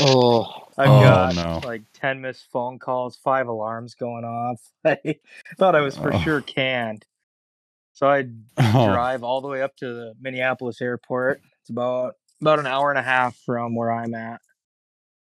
[0.00, 1.60] Oh, I've Oh, got no.
[1.64, 4.60] like 10 missed phone calls, five alarms going off.
[4.84, 5.16] I
[5.56, 6.22] thought I was for Oh.
[6.22, 7.04] sure canned.
[7.94, 8.22] So I
[8.58, 11.40] Oh, drive all the way up to the Minneapolis airport.
[11.60, 14.40] It's about about an hour and a half from where I'm at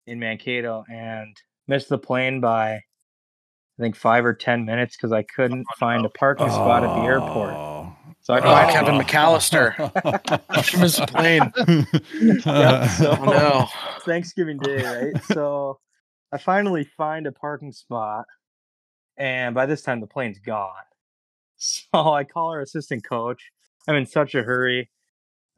[0.08, 1.36] in Mankato and
[1.68, 2.82] missed the plane by I
[3.80, 7.06] think 5 or 10 minutes cuz I couldn't oh, find a parking spot at the
[7.06, 7.54] airport.
[7.54, 7.71] Oh.
[8.22, 8.24] Oh.
[8.24, 10.70] So I Oh, finally Kevin McAllister.
[10.70, 11.52] He missed the plane.
[12.46, 13.68] Yep, so- oh no.
[14.06, 15.24] Thanksgiving Day, right?
[15.26, 15.80] so
[16.32, 18.26] I finally find a parking spot,
[19.18, 20.72] and by this time the plane's gone.
[21.64, 23.52] So I call our assistant coach.
[23.88, 24.90] I'm in such a hurry.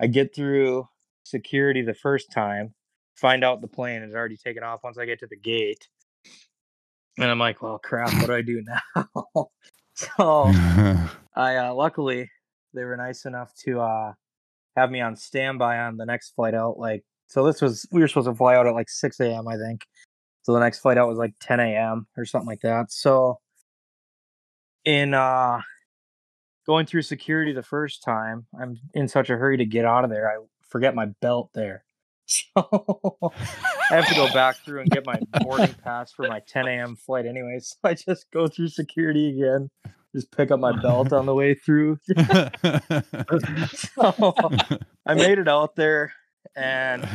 [0.01, 0.87] I get through
[1.23, 2.73] security the first time,
[3.15, 5.87] find out the plane has already taken off once I get to the gate.
[7.17, 9.03] And I'm like, well, crap, what do I do now?
[9.93, 10.43] so
[11.35, 12.29] I uh, luckily
[12.73, 14.13] they were nice enough to uh,
[14.75, 16.77] have me on standby on the next flight out.
[16.77, 19.47] Like, so this was we were supposed to fly out at like six a.m.
[19.47, 19.81] I think.
[20.43, 22.07] So the next flight out was like ten a.m.
[22.17, 22.91] or something like that.
[22.91, 23.39] So
[24.85, 25.61] in uh
[26.65, 30.09] going through security the first time, I'm in such a hurry to get out of
[30.09, 30.29] there.
[30.29, 31.83] I forget my belt there.
[32.25, 33.33] So
[33.91, 36.95] I have to go back through and get my boarding pass for my 10 a.m.
[36.95, 37.59] flight anyway.
[37.59, 39.69] So I just go through security again,
[40.13, 41.97] just pick up my belt on the way through.
[43.73, 44.33] so
[45.05, 46.13] I made it out there
[46.55, 47.07] and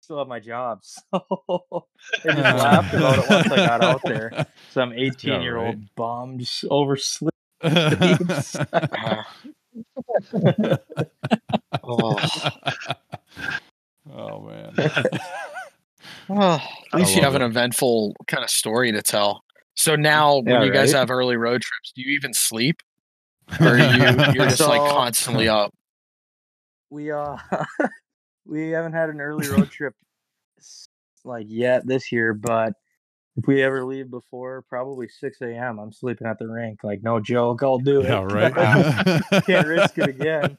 [0.00, 0.80] still have my job.
[0.82, 1.86] So
[2.24, 4.46] they just laughed about it once I got out there.
[4.70, 5.94] Some 18 year old right.
[5.96, 7.36] bum just overslept.
[11.84, 12.16] Oh.
[14.12, 14.74] oh man.
[16.28, 19.44] Well, at least you love have an eventful kind of story to tell.
[19.74, 22.76] So now, when Yeah, you guys have early road trips, do you even sleep,
[23.60, 25.72] or are you you're just like constantly up?
[26.90, 27.36] we uh
[28.46, 29.94] we haven't had an early road trip
[31.24, 32.74] like yet this year but
[33.36, 37.18] if we ever leave before probably 6 a.m i'm sleeping at the rink like no
[37.18, 38.52] joke i'll do it yeah, right.
[39.46, 40.58] can't risk it again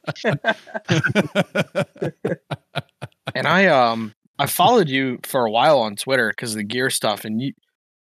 [3.35, 6.89] And I um I followed you for a while on Twitter because of the gear
[6.89, 7.53] stuff, and you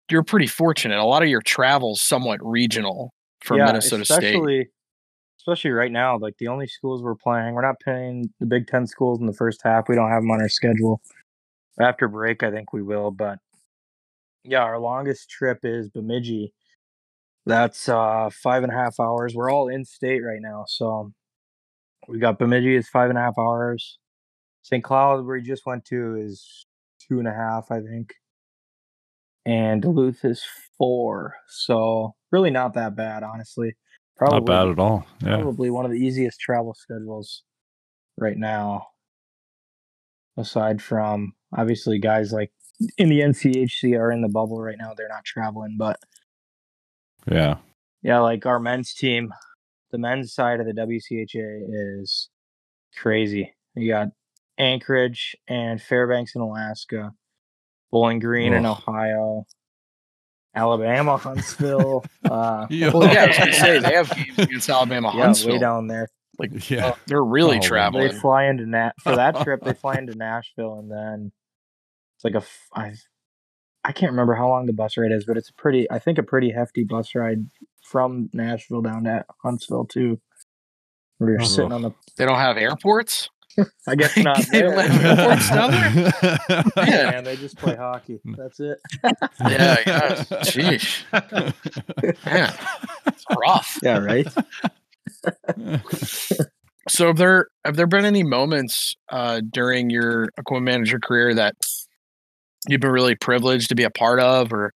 [0.10, 0.98] you're pretty fortunate.
[0.98, 4.18] A lot of your travel's somewhat regional for Yeah, Minnesota State.
[4.18, 4.70] especially
[5.40, 8.88] especially right now like the only schools we're playing we're not playing the big 10
[8.88, 9.90] schools in the first half.
[9.90, 11.02] We don't have them on our schedule.
[11.80, 13.40] After break i think we will but
[14.44, 16.54] yeah our longest trip is bemidji.
[17.46, 19.34] That's uh five and a half hours.
[19.36, 21.12] We're all in state right now so
[22.08, 23.98] we got bemidji is five and a half hours.
[24.62, 26.66] St cloud where we just went to is
[27.10, 28.14] two and a half i think
[29.46, 30.44] and duluth is
[30.78, 33.76] four so really not that bad honestly
[34.18, 35.06] probably Not bad at all.
[35.24, 35.42] Yeah.
[35.42, 37.44] probably one of the easiest travel schedules
[38.18, 38.88] right now
[40.38, 42.52] aside from obviously guys like
[42.98, 45.98] in the NCHC are in the bubble right now they're not traveling but
[47.30, 47.58] Yeah.
[48.02, 49.32] yeah like our men's team
[49.92, 51.62] the men's side of the WCHA
[52.02, 52.30] is
[52.98, 54.08] crazy you got
[54.58, 57.12] Anchorage and Fairbanks in Alaska
[57.94, 59.46] Bowling Green in Ohio
[60.56, 62.92] Alabama Huntsville uh Yeah.
[62.94, 65.54] Well, yeah, I was gonna say they have games against Alabama yeah Huntsville.
[65.54, 66.08] way down there
[66.40, 66.96] Like, Yeah.
[67.08, 68.12] They're really Oh, They traveling.
[68.14, 69.62] fly into Nat for that trip.
[69.64, 71.32] They fly into Nashville, and then
[72.18, 72.94] it's like a f- I
[73.84, 76.18] I can't remember how long the bus ride is, but it's a pretty I think
[76.18, 77.46] a pretty hefty bus ride
[77.84, 80.20] from Nashville down to Huntsville too.
[81.20, 83.30] Where you're sitting on the They don't have airports.
[83.88, 84.72] I guess not They there.
[84.76, 86.40] don't have airports down there.
[86.88, 87.12] Yeah.
[87.12, 88.20] Man, they just play hockey.
[88.26, 88.80] That's it.
[89.04, 90.30] Yeah, I guess.
[90.50, 91.04] Sheesh.
[92.26, 92.54] Man,
[93.08, 93.78] it's rough.
[93.84, 94.28] Yeah, right.
[96.90, 101.56] So have there have there been any moments uh, during your equipment manager career that
[102.68, 104.74] you've been really privileged to be a part of, or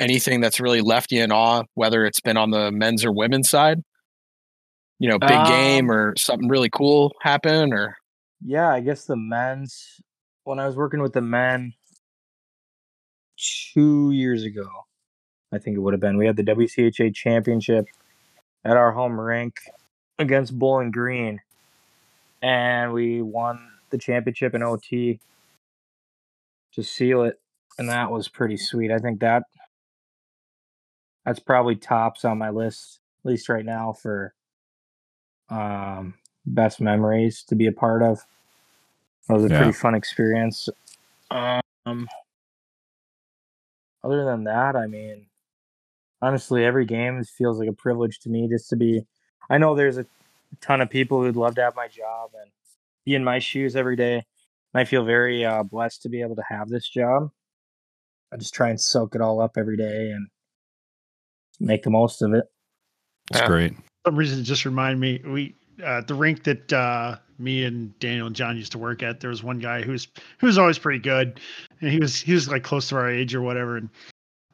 [0.00, 3.48] anything that's really left you in awe, whether it's been on the men's or women's
[3.50, 3.80] side?
[4.98, 7.94] You know, big game Um, or something really cool happen, or
[8.46, 10.02] Yeah, I guess the men's
[10.44, 11.72] when I was working with the men
[13.38, 14.68] two years ago,
[15.50, 16.18] I think it would have been.
[16.18, 17.86] We had the WCHA championship
[18.62, 19.56] at our home rink
[20.18, 21.40] against Bowling Green,
[22.42, 25.20] and we won the championship in OT
[26.74, 27.40] to seal it,
[27.78, 28.90] and that was pretty sweet.
[28.92, 29.44] I think that
[31.24, 34.34] that's probably tops on my list, at least right now, for
[35.48, 36.14] um,
[36.44, 38.26] best memories to be a part of.
[39.28, 39.56] It was a Yeah.
[39.56, 40.68] pretty fun experience.
[41.30, 42.08] Um,
[44.02, 45.26] other than that, I mean,
[46.20, 49.06] honestly, every game feels like a privilege to me just to be.
[49.50, 50.06] I know there's a
[50.60, 52.50] ton of people who'd love to have my job and
[53.04, 54.14] be in my shoes every day.
[54.16, 57.30] And I feel very uh, blessed to be able to have this job.
[58.32, 60.28] I just try and soak it all up every day and
[61.60, 62.44] make the most of it.
[63.30, 63.46] It's Yeah.
[63.46, 63.74] great.
[64.04, 68.26] some reason it just remind me we uh, the rink that uh, me and Daniel
[68.26, 69.20] and John used to work at.
[69.20, 70.08] There was one guy who's
[70.38, 71.40] who was always pretty good,
[71.80, 73.76] and he was he was like close to our age or whatever.
[73.76, 73.88] And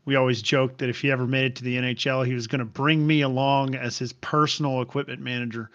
[0.05, 2.59] we always joked that if he ever made it to the NHL, he was going
[2.61, 5.71] to bring me along as his personal equipment manager.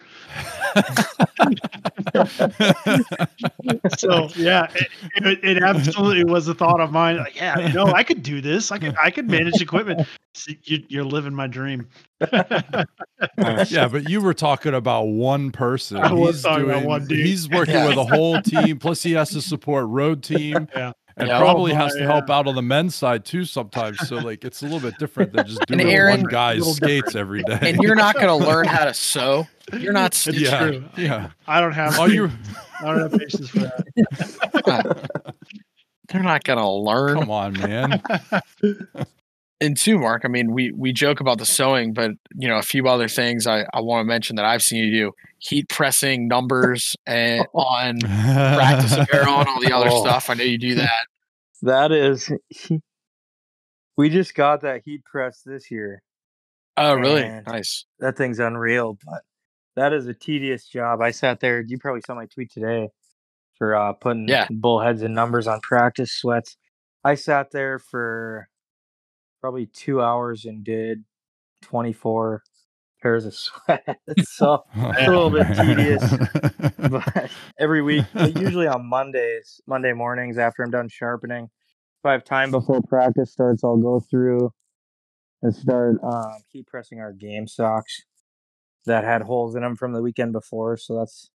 [3.98, 7.16] So yeah, it, it, it absolutely was a thought of mine.
[7.18, 8.70] Like, yeah, no, I could do this.
[8.70, 10.06] I could I could manage equipment.
[10.34, 11.88] See, you, you're living my dream.
[12.32, 12.84] yeah,
[13.88, 15.96] but you were talking about one person.
[15.98, 17.24] I was talking about one dude.
[17.26, 17.88] He's working Yeah.
[17.88, 18.78] with a whole team.
[18.78, 20.68] Plus, he has to support road team.
[20.76, 20.92] Yeah.
[21.18, 21.38] And Yeah.
[21.38, 24.06] probably Oh, has my, to help out on the men's side too sometimes.
[24.06, 26.74] So like it's a little bit different than just And doing Aaron- one guy's Little
[26.74, 27.58] skates every day.
[27.62, 29.46] and you're not going to learn how to sew.
[29.78, 30.08] You're not.
[30.12, 30.84] It's yeah, true.
[30.96, 31.30] yeah.
[31.46, 31.98] I don't have.
[31.98, 32.30] All you
[32.80, 35.26] I don't have patience for that.
[36.08, 37.18] They're not going to learn.
[37.18, 38.00] come on, man.
[39.60, 42.62] And two, Mark, I mean, we we joke about the sewing, but you know, a
[42.62, 46.28] few other things I, I want to mention that I've seen you do: heat pressing
[46.28, 50.02] numbers and on practice apparel and all the other Oh.
[50.04, 50.28] stuff.
[50.30, 51.06] I know you do that.
[51.62, 52.30] That is,
[53.96, 56.02] we just got that heat press this year.
[56.76, 57.22] Oh, really?
[57.46, 57.86] Nice.
[58.00, 59.22] That thing's unreal, but
[59.76, 61.00] that is a tedious job.
[61.00, 61.62] I sat there.
[61.66, 62.88] You probably saw my tweet today
[63.56, 64.46] for uh, putting Yeah.
[64.50, 66.58] bullheads and numbers on practice sweats.
[67.04, 68.48] I sat there for
[69.40, 71.04] probably two hours and did
[71.62, 72.42] 24
[73.02, 74.36] pairs of sweats.
[74.36, 76.02] so it's a little bit tedious.
[76.78, 82.24] but every week, usually on Mondays, Monday mornings after I'm done sharpening, if I have
[82.24, 84.50] time before practice starts, I'll go through
[85.42, 88.02] and start um, heat pressing our game socks
[88.86, 90.76] that had holes in them from the weekend before.
[90.76, 91.30] So that's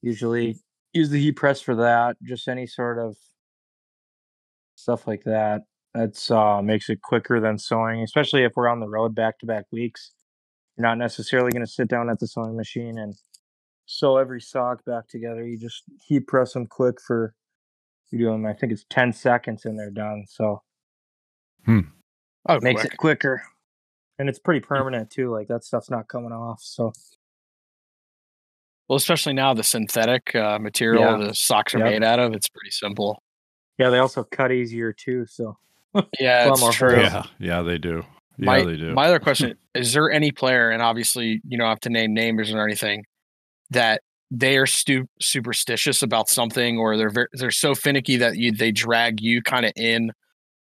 [0.00, 0.56] usually
[0.92, 2.16] use the heat press for that.
[2.22, 3.16] Just any sort of
[4.74, 5.62] stuff like that.
[5.94, 9.46] That's uh, makes it quicker than sewing, especially if we're on the road back to
[9.46, 10.12] back weeks.
[10.76, 13.14] You're not necessarily going to sit down at the sewing machine and
[13.84, 15.46] sew every sock back together.
[15.46, 17.34] You just heat press them quick for
[18.10, 18.46] you do them.
[18.46, 20.24] I think it's ten seconds and they're done.
[20.28, 20.62] So
[21.66, 21.80] hmm.
[22.48, 22.94] Oh, makes quick.
[22.94, 23.42] it quicker,
[24.18, 25.30] and it's pretty permanent too.
[25.30, 26.60] Like that stuff's not coming off.
[26.62, 26.92] So
[28.88, 31.26] Well, especially now the synthetic uh, material Yeah.
[31.28, 31.86] the socks are Yep.
[31.90, 32.34] made out of.
[32.34, 33.22] It's pretty simple.
[33.78, 35.26] yeah, they also cut easier too.
[35.26, 35.56] So
[36.18, 37.00] Yeah, it's more true.
[37.00, 38.04] yeah, yeah, they do.
[38.38, 38.94] Yeah, my, they do.
[38.94, 42.50] My other question is there any player, and obviously you don't have to name names
[42.52, 43.04] or anything,
[43.70, 48.52] that they are stu- superstitious about something, or they're ver- they're so finicky that you
[48.52, 50.12] they drag you kind of in,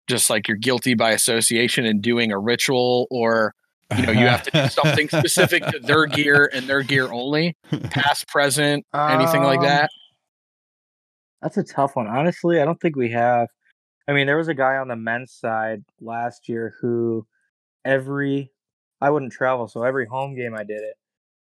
[0.07, 3.53] just like you're guilty by association and doing a ritual, or
[3.97, 7.57] you know you have to do something specific to their gear and their gear only,
[7.89, 9.89] past, present, anything like Um, that.
[11.41, 12.07] That's a tough one.
[12.07, 13.47] Honestly, I don't think we have.
[14.09, 17.27] I mean, there was a guy on the men's side last year who
[17.85, 18.51] every
[18.99, 20.95] I wouldn't travel, so every home game I did it.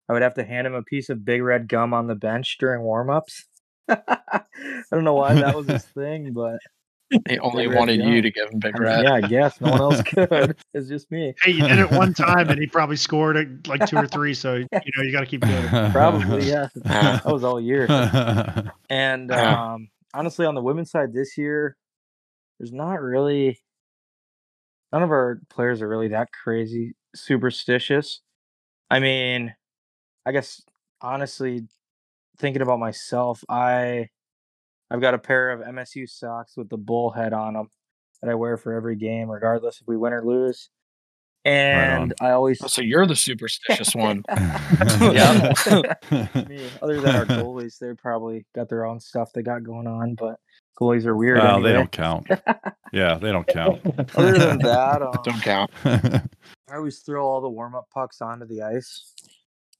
[0.09, 2.57] I would have to hand him a piece of big red gum on the bench
[2.59, 3.45] during warm-ups.
[3.87, 4.41] I
[4.91, 6.57] don't know why that was his thing, but
[7.29, 9.03] he only Big Red wanted you to give him big I mean, red.
[9.03, 10.57] yeah, I guess no one else could.
[10.73, 11.35] It's just me.
[11.43, 14.33] Hey, you did it one time, and he probably scored it like two or three.
[14.33, 15.91] So you know you got to keep doing it.
[15.91, 16.69] Probably, yeah.
[16.83, 17.19] Yeah.
[17.23, 17.85] That was all year.
[18.89, 21.77] And um, honestly, on the women's side this year,
[22.59, 23.59] there's not really
[24.91, 28.21] none of our players are really that crazy superstitious.
[28.89, 29.53] I mean,
[30.25, 30.61] I guess
[31.01, 31.67] honestly,
[32.37, 34.09] thinking about myself, I
[34.91, 37.69] I've got a pair of MSU socks with the bull head on them
[38.21, 40.69] that I wear for every game, regardless if we win or lose.
[41.43, 44.23] And I always Oh, So you're the superstitious one.
[45.13, 45.53] Yeah.
[46.49, 46.69] me.
[46.81, 50.39] Other than our goalies, they probably got their own stuff they got going on, but
[50.79, 51.37] goalies are weird.
[51.37, 52.27] well, they don't count.
[52.91, 53.81] Yeah, they don't count.
[54.15, 55.71] Other than that, um, Don't count.
[55.85, 59.13] I always throw all the warm up pucks onto the ice.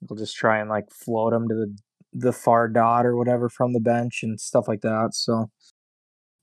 [0.07, 1.77] We'll just try and like float them to the
[2.17, 5.09] the far dot or whatever from the bench and stuff like that.
[5.13, 5.49] So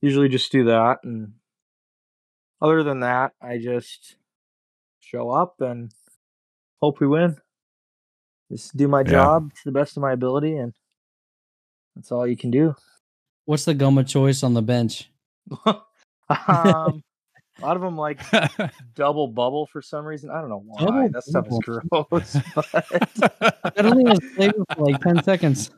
[0.03, 0.99] usually just do that.
[1.03, 1.35] And
[2.61, 4.17] other than that, I just
[5.01, 5.91] show up and
[6.83, 7.37] hope we win.
[8.51, 9.11] Just do my Yeah.
[9.13, 10.75] job to the best of my ability, and
[11.97, 12.75] that's all you can do.
[13.45, 15.11] What's the gum of choice on the bench?
[15.67, 15.83] um,
[16.29, 18.19] a lot of them like
[18.95, 20.31] Dubble Bubble for some reason.
[20.31, 20.85] I don't know why.
[20.85, 21.83] Double that stuff is gross.
[22.55, 25.71] But That only has flavor for like 10 seconds.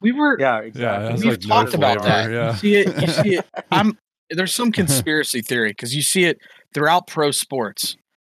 [0.00, 1.08] We were yeah, yeah, exactly.
[1.08, 2.32] that's We've like no talked about flavor, that.
[2.32, 2.50] Yeah.
[2.50, 3.00] You see it.
[3.00, 3.46] You see it.
[3.70, 3.96] I'm.
[4.30, 6.38] There's some conspiracy theory because you see it
[6.74, 7.96] throughout pro sports,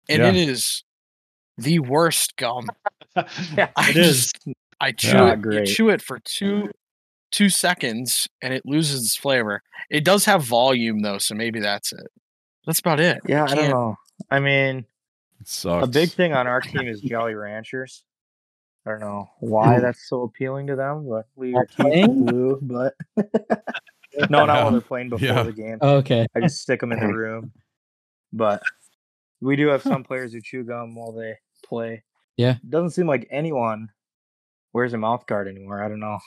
[0.09, 0.29] and Yeah.
[0.29, 0.83] it is
[1.57, 2.67] the worst gum.
[3.15, 4.31] Yeah, I It is.
[4.33, 4.47] just,
[4.81, 5.33] I chew Yeah.
[5.33, 5.41] it.
[5.41, 5.67] Great.
[5.69, 6.69] You chew it for two,
[7.33, 9.61] two seconds and it loses its flavor.
[9.89, 12.07] It does have volume though, so maybe that's it.
[12.65, 13.19] That's about it.
[13.27, 13.95] Yeah, I don't know.
[14.31, 14.85] I mean,
[15.41, 15.85] It sucks.
[15.85, 18.05] a big thing on our team is Jolly Ranchers.
[18.85, 22.25] I don't know why that's so appealing to them, but we are teeth playing?
[22.25, 22.59] blue.
[22.61, 22.93] But
[24.29, 24.63] no, not Yeah.
[24.63, 25.43] while they're playing before Yeah.
[25.43, 25.77] the game.
[25.81, 26.25] Okay.
[26.35, 27.51] I just stick them in the room.
[28.31, 28.61] But
[29.41, 32.03] we do have some players who chew gum while they play.
[32.37, 32.55] Yeah.
[32.67, 33.89] Doesn't seem like anyone
[34.73, 35.81] wears a mouth guard anymore.
[35.83, 36.19] I don't know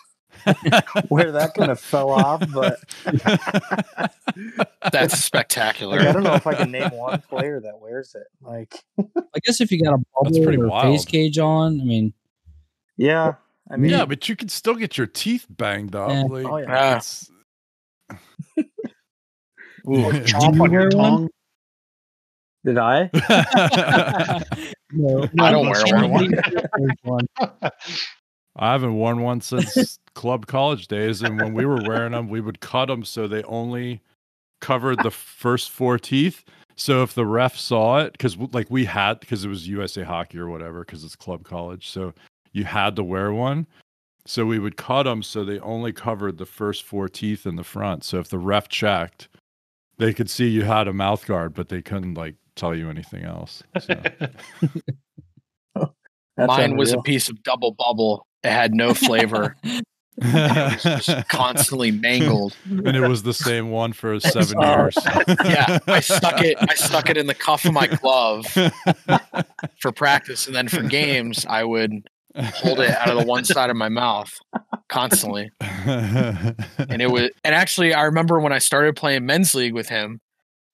[1.09, 2.79] where that kind of fell off, but
[4.93, 5.99] That's spectacular.
[5.99, 8.27] like, I don't know if I can name one player that wears it.
[8.41, 11.85] Like, I guess if you got a bubble pretty or a face cage on, I
[11.85, 12.13] mean,
[12.97, 13.35] yeah,
[13.71, 16.11] I mean, yeah, but you can still get your teeth banged up.
[16.11, 16.23] Yeah.
[16.25, 17.01] Like, Oh, yeah.
[18.57, 18.65] Yeah.
[19.89, 20.11] Ooh, Yeah.
[20.25, 21.11] chomp you on your wear one?
[21.13, 21.29] tongue.
[22.65, 23.11] did I?
[24.93, 26.33] no, I don't wear one.
[27.03, 27.27] one.
[28.59, 32.41] I haven't worn one since club college days, and when we were wearing them, we
[32.41, 34.01] would cut them so they only
[34.61, 36.45] covered the first four teeth.
[36.77, 40.39] So if the ref saw it, because like we had, because it was USA Hockey
[40.39, 42.15] or whatever, because it's club college, so
[42.53, 43.67] you had to wear one.
[44.27, 47.63] So we would cut them so they only covered the first four teeth in the
[47.63, 48.03] front.
[48.03, 49.29] So if the ref checked,
[49.99, 53.25] they could see you had a mouth guard, but they couldn't like tell you anything
[53.25, 53.63] else.
[53.79, 54.03] So.
[56.37, 58.26] That's Mine was a piece of Dubble Bubble.
[58.43, 59.57] It had no flavor.
[60.19, 62.57] it was just constantly mangled.
[62.65, 64.97] and it was the same one for seven years.
[65.45, 66.57] Yeah, I stuck it.
[66.61, 68.47] I stuck it in the cuff of my glove
[69.81, 73.71] for practice, and then for games, I would hold it out of the one side
[73.71, 74.33] of my mouth
[74.89, 75.51] constantly.
[75.61, 80.21] And it was, and actually, I remember when I started playing men's league with him,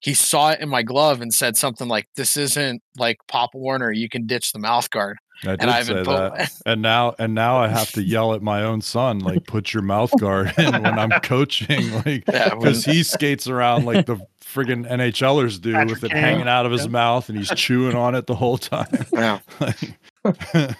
[0.00, 3.92] he saw it in my glove and said something like, "This isn't like Pop Warner.
[3.92, 6.38] You can ditch the mouth guard." I did And I say haven't that.
[6.38, 6.48] put.
[6.66, 9.82] And now and now I have to yell at my own son, like, put your
[9.82, 15.60] mouth guard in when I'm coaching, like because he skates around like the friggin' NHLers
[15.60, 16.20] do Patrick with it Kane.
[16.22, 16.90] hanging out of his Yep.
[16.90, 18.86] mouth and he's chewing on it the whole time.
[19.12, 19.38] yeah.
[19.60, 19.98] Like,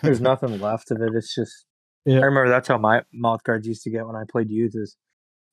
[0.03, 1.15] There's nothing left of it.
[1.15, 1.65] It's just
[2.05, 2.19] Yeah.
[2.21, 4.73] I remember that's how my mouth guards used to get when I played youth.
[4.77, 4.97] Is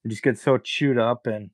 [0.04, 1.50] it just get so chewed up, and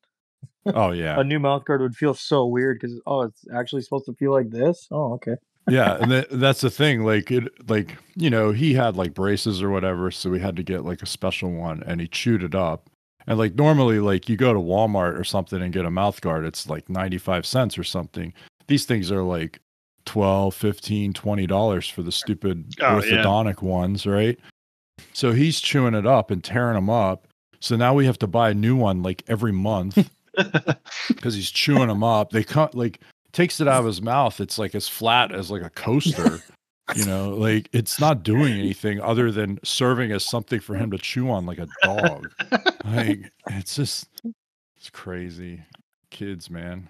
[0.68, 1.20] oh yeah.
[1.20, 4.32] a new mouth guard would feel so weird because oh, it's actually supposed to feel
[4.32, 4.88] like this.
[4.92, 5.36] Oh, okay.
[5.68, 9.62] Yeah and th- that's the thing like it like you know he had like braces
[9.62, 12.54] or whatever so we had to get like a special one and he chewed it
[12.56, 12.90] up
[13.28, 16.46] and like normally like you go to walmart or something and get a mouth guard
[16.46, 18.34] it's like 95 cents or something
[18.68, 19.60] these things are like
[20.06, 23.18] 12 15 20 dollars for the stupid Oh, yeah.
[23.24, 24.38] orthodontic ones right
[25.14, 27.28] so he's chewing it up and tearing them up
[27.60, 30.10] so now we have to buy a new one like every month
[31.08, 32.30] because he's chewing them up.
[32.32, 33.00] They come like
[33.36, 34.40] takes it out of his mouth.
[34.40, 36.42] It's like as flat as like a coaster.
[36.96, 40.98] you know, like it's not doing anything other than serving as something for him to
[40.98, 42.32] chew on like a dog.
[42.86, 44.08] like it's just
[44.78, 45.62] it's crazy.
[46.12, 46.90] Kids, man.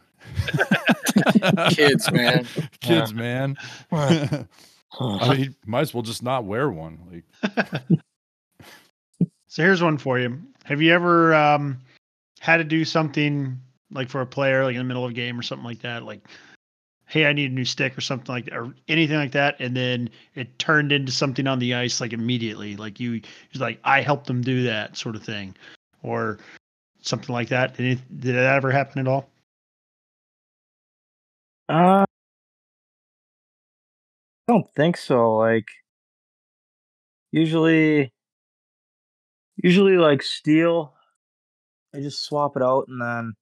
[1.69, 2.45] Kids, man.
[2.81, 3.57] Kids, man.
[3.91, 4.45] I
[4.99, 6.99] mean, might as well just not wear one.
[7.11, 7.99] Like
[9.47, 10.41] So here's one for you.
[10.65, 11.79] Have you ever um,
[12.41, 13.57] had to do something
[13.95, 16.03] like for a player, like in the middle of a game or something like that?
[16.03, 16.27] Like,
[17.07, 19.75] hey, I need a new stick or something like that, or anything like that, and
[19.75, 22.75] then it turned into something on the ice like immediately.
[22.75, 23.21] Like you,
[23.55, 25.55] like I helped them do that sort of thing,
[26.03, 26.39] or
[27.01, 27.75] something like that.
[27.77, 29.29] Did, it, did that ever happen at all?
[31.69, 32.05] Uh,
[34.47, 35.35] I don't think so.
[35.35, 35.67] Like,
[37.31, 38.11] usually,
[39.57, 40.93] usually like steel,
[41.93, 43.33] I just swap it out and then,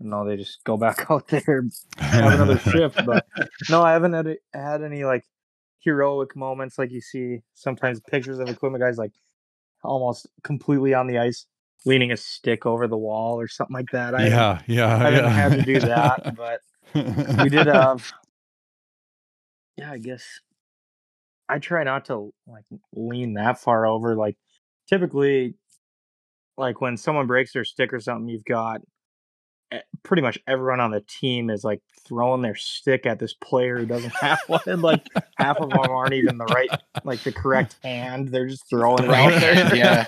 [0.00, 1.64] no, they just go back out there
[1.98, 3.04] have another shift.
[3.04, 3.26] But
[3.70, 5.24] no, I haven't had, had any like
[5.80, 9.12] heroic moments like you see sometimes pictures of equipment guys like
[9.84, 11.46] almost completely on the ice,
[11.84, 14.14] leaning a stick over the wall or something like that.
[14.14, 14.94] I yeah, yeah.
[14.94, 15.30] I haven't yeah.
[15.30, 16.60] had to do that, but
[16.94, 18.12] we did have
[19.76, 20.40] yeah i guess
[21.48, 24.36] i try not to like lean that far over like
[24.88, 25.54] typically
[26.56, 28.80] like when someone breaks their stick or something you've got
[30.02, 33.86] pretty much everyone on the team is like throwing their stick at this player who
[33.86, 35.04] doesn't have one and like
[35.36, 36.70] half of them aren't even the right
[37.04, 38.28] like the correct hand.
[38.28, 39.76] They're just throwing it out there.
[39.76, 40.04] Yeah.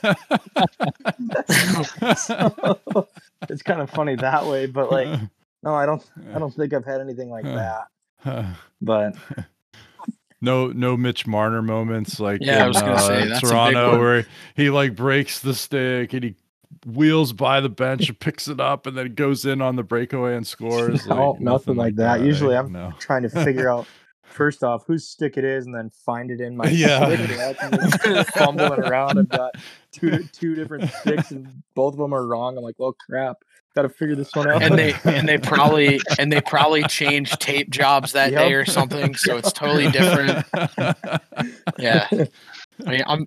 [2.15, 2.79] So,
[3.49, 5.21] it's kind of funny that way but like
[5.63, 6.05] no i don't
[6.35, 7.87] i don't think i've had anything like that.
[8.81, 9.17] But
[10.41, 14.27] no no Mitch Marner moments like Yeah, I was gonna say, uh, that's Toronto where
[14.55, 16.35] he like breaks the stick and he
[16.95, 20.35] wheels by the bench and picks it up and then goes in on the breakaway
[20.37, 21.07] and scores.
[21.07, 22.21] No, like, nothing like that.
[22.23, 22.93] Usually I'm- no.
[22.99, 23.87] trying to figure out
[24.25, 27.07] first off whose stick it is, and then find it in my Yeah.
[27.07, 27.57] stick.
[27.63, 29.19] and actually just fumbling around.
[29.19, 29.55] I've got
[29.93, 32.57] two two different sticks, and both of them are wrong.
[32.57, 33.39] I'm like, well, crap.
[33.77, 34.63] Got to figure this one out.
[34.63, 39.15] and they and they probably and they probably changed tape jobs that day or something,
[39.15, 40.45] so it's totally different.
[41.79, 43.27] Yeah, I mean, I'm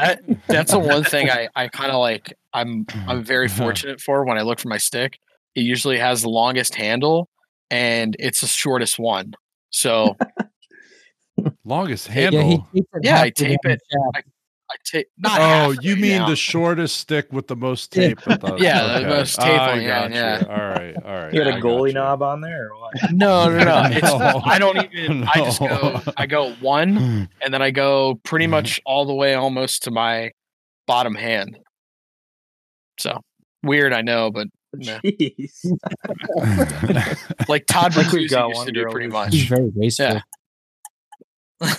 [0.00, 2.32] that that's the one thing I I kind of like.
[2.52, 3.10] I'm mm-hmm.
[3.10, 3.62] I'm very mm-hmm.
[3.62, 5.18] fortunate for when I look for my stick.
[5.54, 7.28] It usually has the longest handle,
[7.70, 9.34] and it's the shortest one.
[9.70, 10.16] So
[11.64, 12.68] Longest Yeah, handle.
[12.72, 13.80] he Yeah, I tape it.
[13.90, 14.28] the shaft.
[14.70, 15.40] I take not.
[15.40, 16.30] oh, halfway you mean down.
[16.30, 18.20] the shortest stick with the most tape?
[18.28, 20.46] At the, Yeah, the most tape I on the end, gotcha.
[20.48, 20.54] yeah.
[20.54, 21.34] All right, all right.
[21.34, 22.94] you got I a goalie knob on there, or what?
[23.12, 23.82] No, no, no.
[23.90, 24.40] It's, No.
[24.44, 25.24] I don't even.
[25.24, 26.00] I just go.
[26.16, 28.52] I go one, and then I go pretty mm-hmm.
[28.52, 30.30] much all the way almost to my
[30.86, 31.58] bottom hand.
[32.98, 33.18] So
[33.62, 34.46] weird, I know, but
[34.78, 35.00] Yeah.
[35.04, 35.64] Jeez.
[37.48, 39.32] like Todd Like we've Bertuzzi got used one to do girl pretty who's- much.
[39.32, 40.06] He's very wasteful.
[40.06, 40.20] Yeah.
[41.62, 41.74] I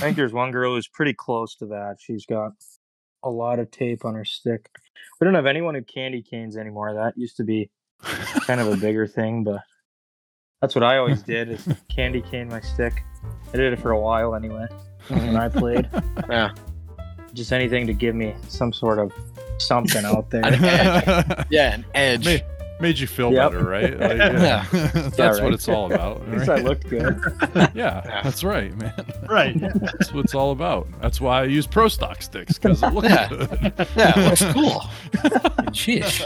[0.00, 1.96] think there's one girl who's pretty close to that.
[2.00, 2.52] She's got
[3.22, 4.68] a lot of tape on her stick.
[5.20, 6.94] We don't have anyone who candy canes anymore.
[6.94, 7.70] That used to be
[8.46, 9.60] kind of a bigger thing, but
[10.60, 13.02] that's what I always did is candy cane my stick.
[13.52, 14.66] I did it for a while anyway
[15.08, 15.90] when I played.
[15.90, 16.32] Mm-hmm.
[16.32, 16.50] Yeah.
[17.34, 19.12] Just anything to give me some sort of
[19.58, 20.42] something out there.
[21.50, 22.24] yeah, an edge.
[22.24, 22.44] made,
[22.80, 23.52] made you feel Yep.
[23.52, 23.98] better, right?
[23.98, 24.66] Like, Yeah.
[24.72, 26.22] that's Yeah, what it's all about.
[26.28, 26.64] At least I right?
[26.64, 27.20] looked good.
[27.54, 28.20] Yeah, Yeah.
[28.22, 28.92] that's right, man.
[29.28, 29.58] Right.
[29.58, 30.88] That's what it's all about.
[31.00, 33.28] That's why I use Pro Stock sticks because it looks Yeah.
[33.28, 33.48] good.
[33.96, 34.80] Yeah, it looks cool.
[35.72, 36.20] Sheesh.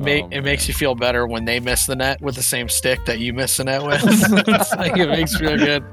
[0.00, 2.68] Make, Oh, it makes you feel better when they miss the net with the same
[2.68, 4.00] stick that you miss the net with.
[4.04, 5.84] it's like it makes you feel good.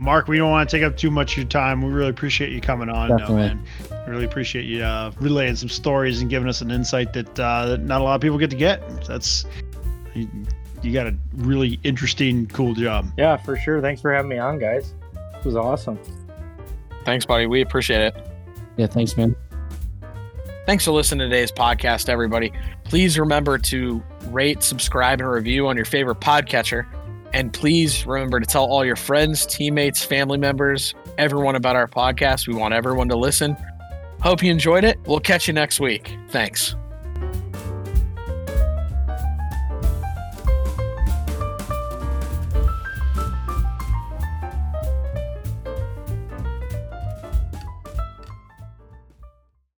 [0.00, 1.82] Mark, we don't want to take up too much of your time.
[1.82, 3.62] We really appreciate you coming on, though, man.
[4.08, 7.82] Really appreciate you uh, relaying some stories and giving us an insight that, uh, that
[7.82, 9.04] not a lot of people get to get.
[9.04, 9.44] That's
[10.14, 10.26] you,
[10.82, 13.08] you got a really interesting, cool job.
[13.18, 13.82] Yeah, for sure.
[13.82, 14.94] Thanks for having me on, guys.
[15.38, 15.98] It was awesome.
[17.04, 17.44] Thanks, buddy.
[17.44, 18.16] We appreciate it.
[18.78, 19.36] Yeah, thanks, man.
[20.64, 22.52] Thanks for listening to today's podcast, everybody.
[22.84, 26.86] Please remember to rate, subscribe, and review on your favorite podcatcher.
[27.32, 32.48] And please remember to tell all your friends, teammates, family members, everyone about our podcast.
[32.48, 33.56] We want everyone to listen.
[34.20, 34.98] Hope you enjoyed it.
[35.06, 36.14] We'll catch you next week.
[36.28, 36.74] Thanks.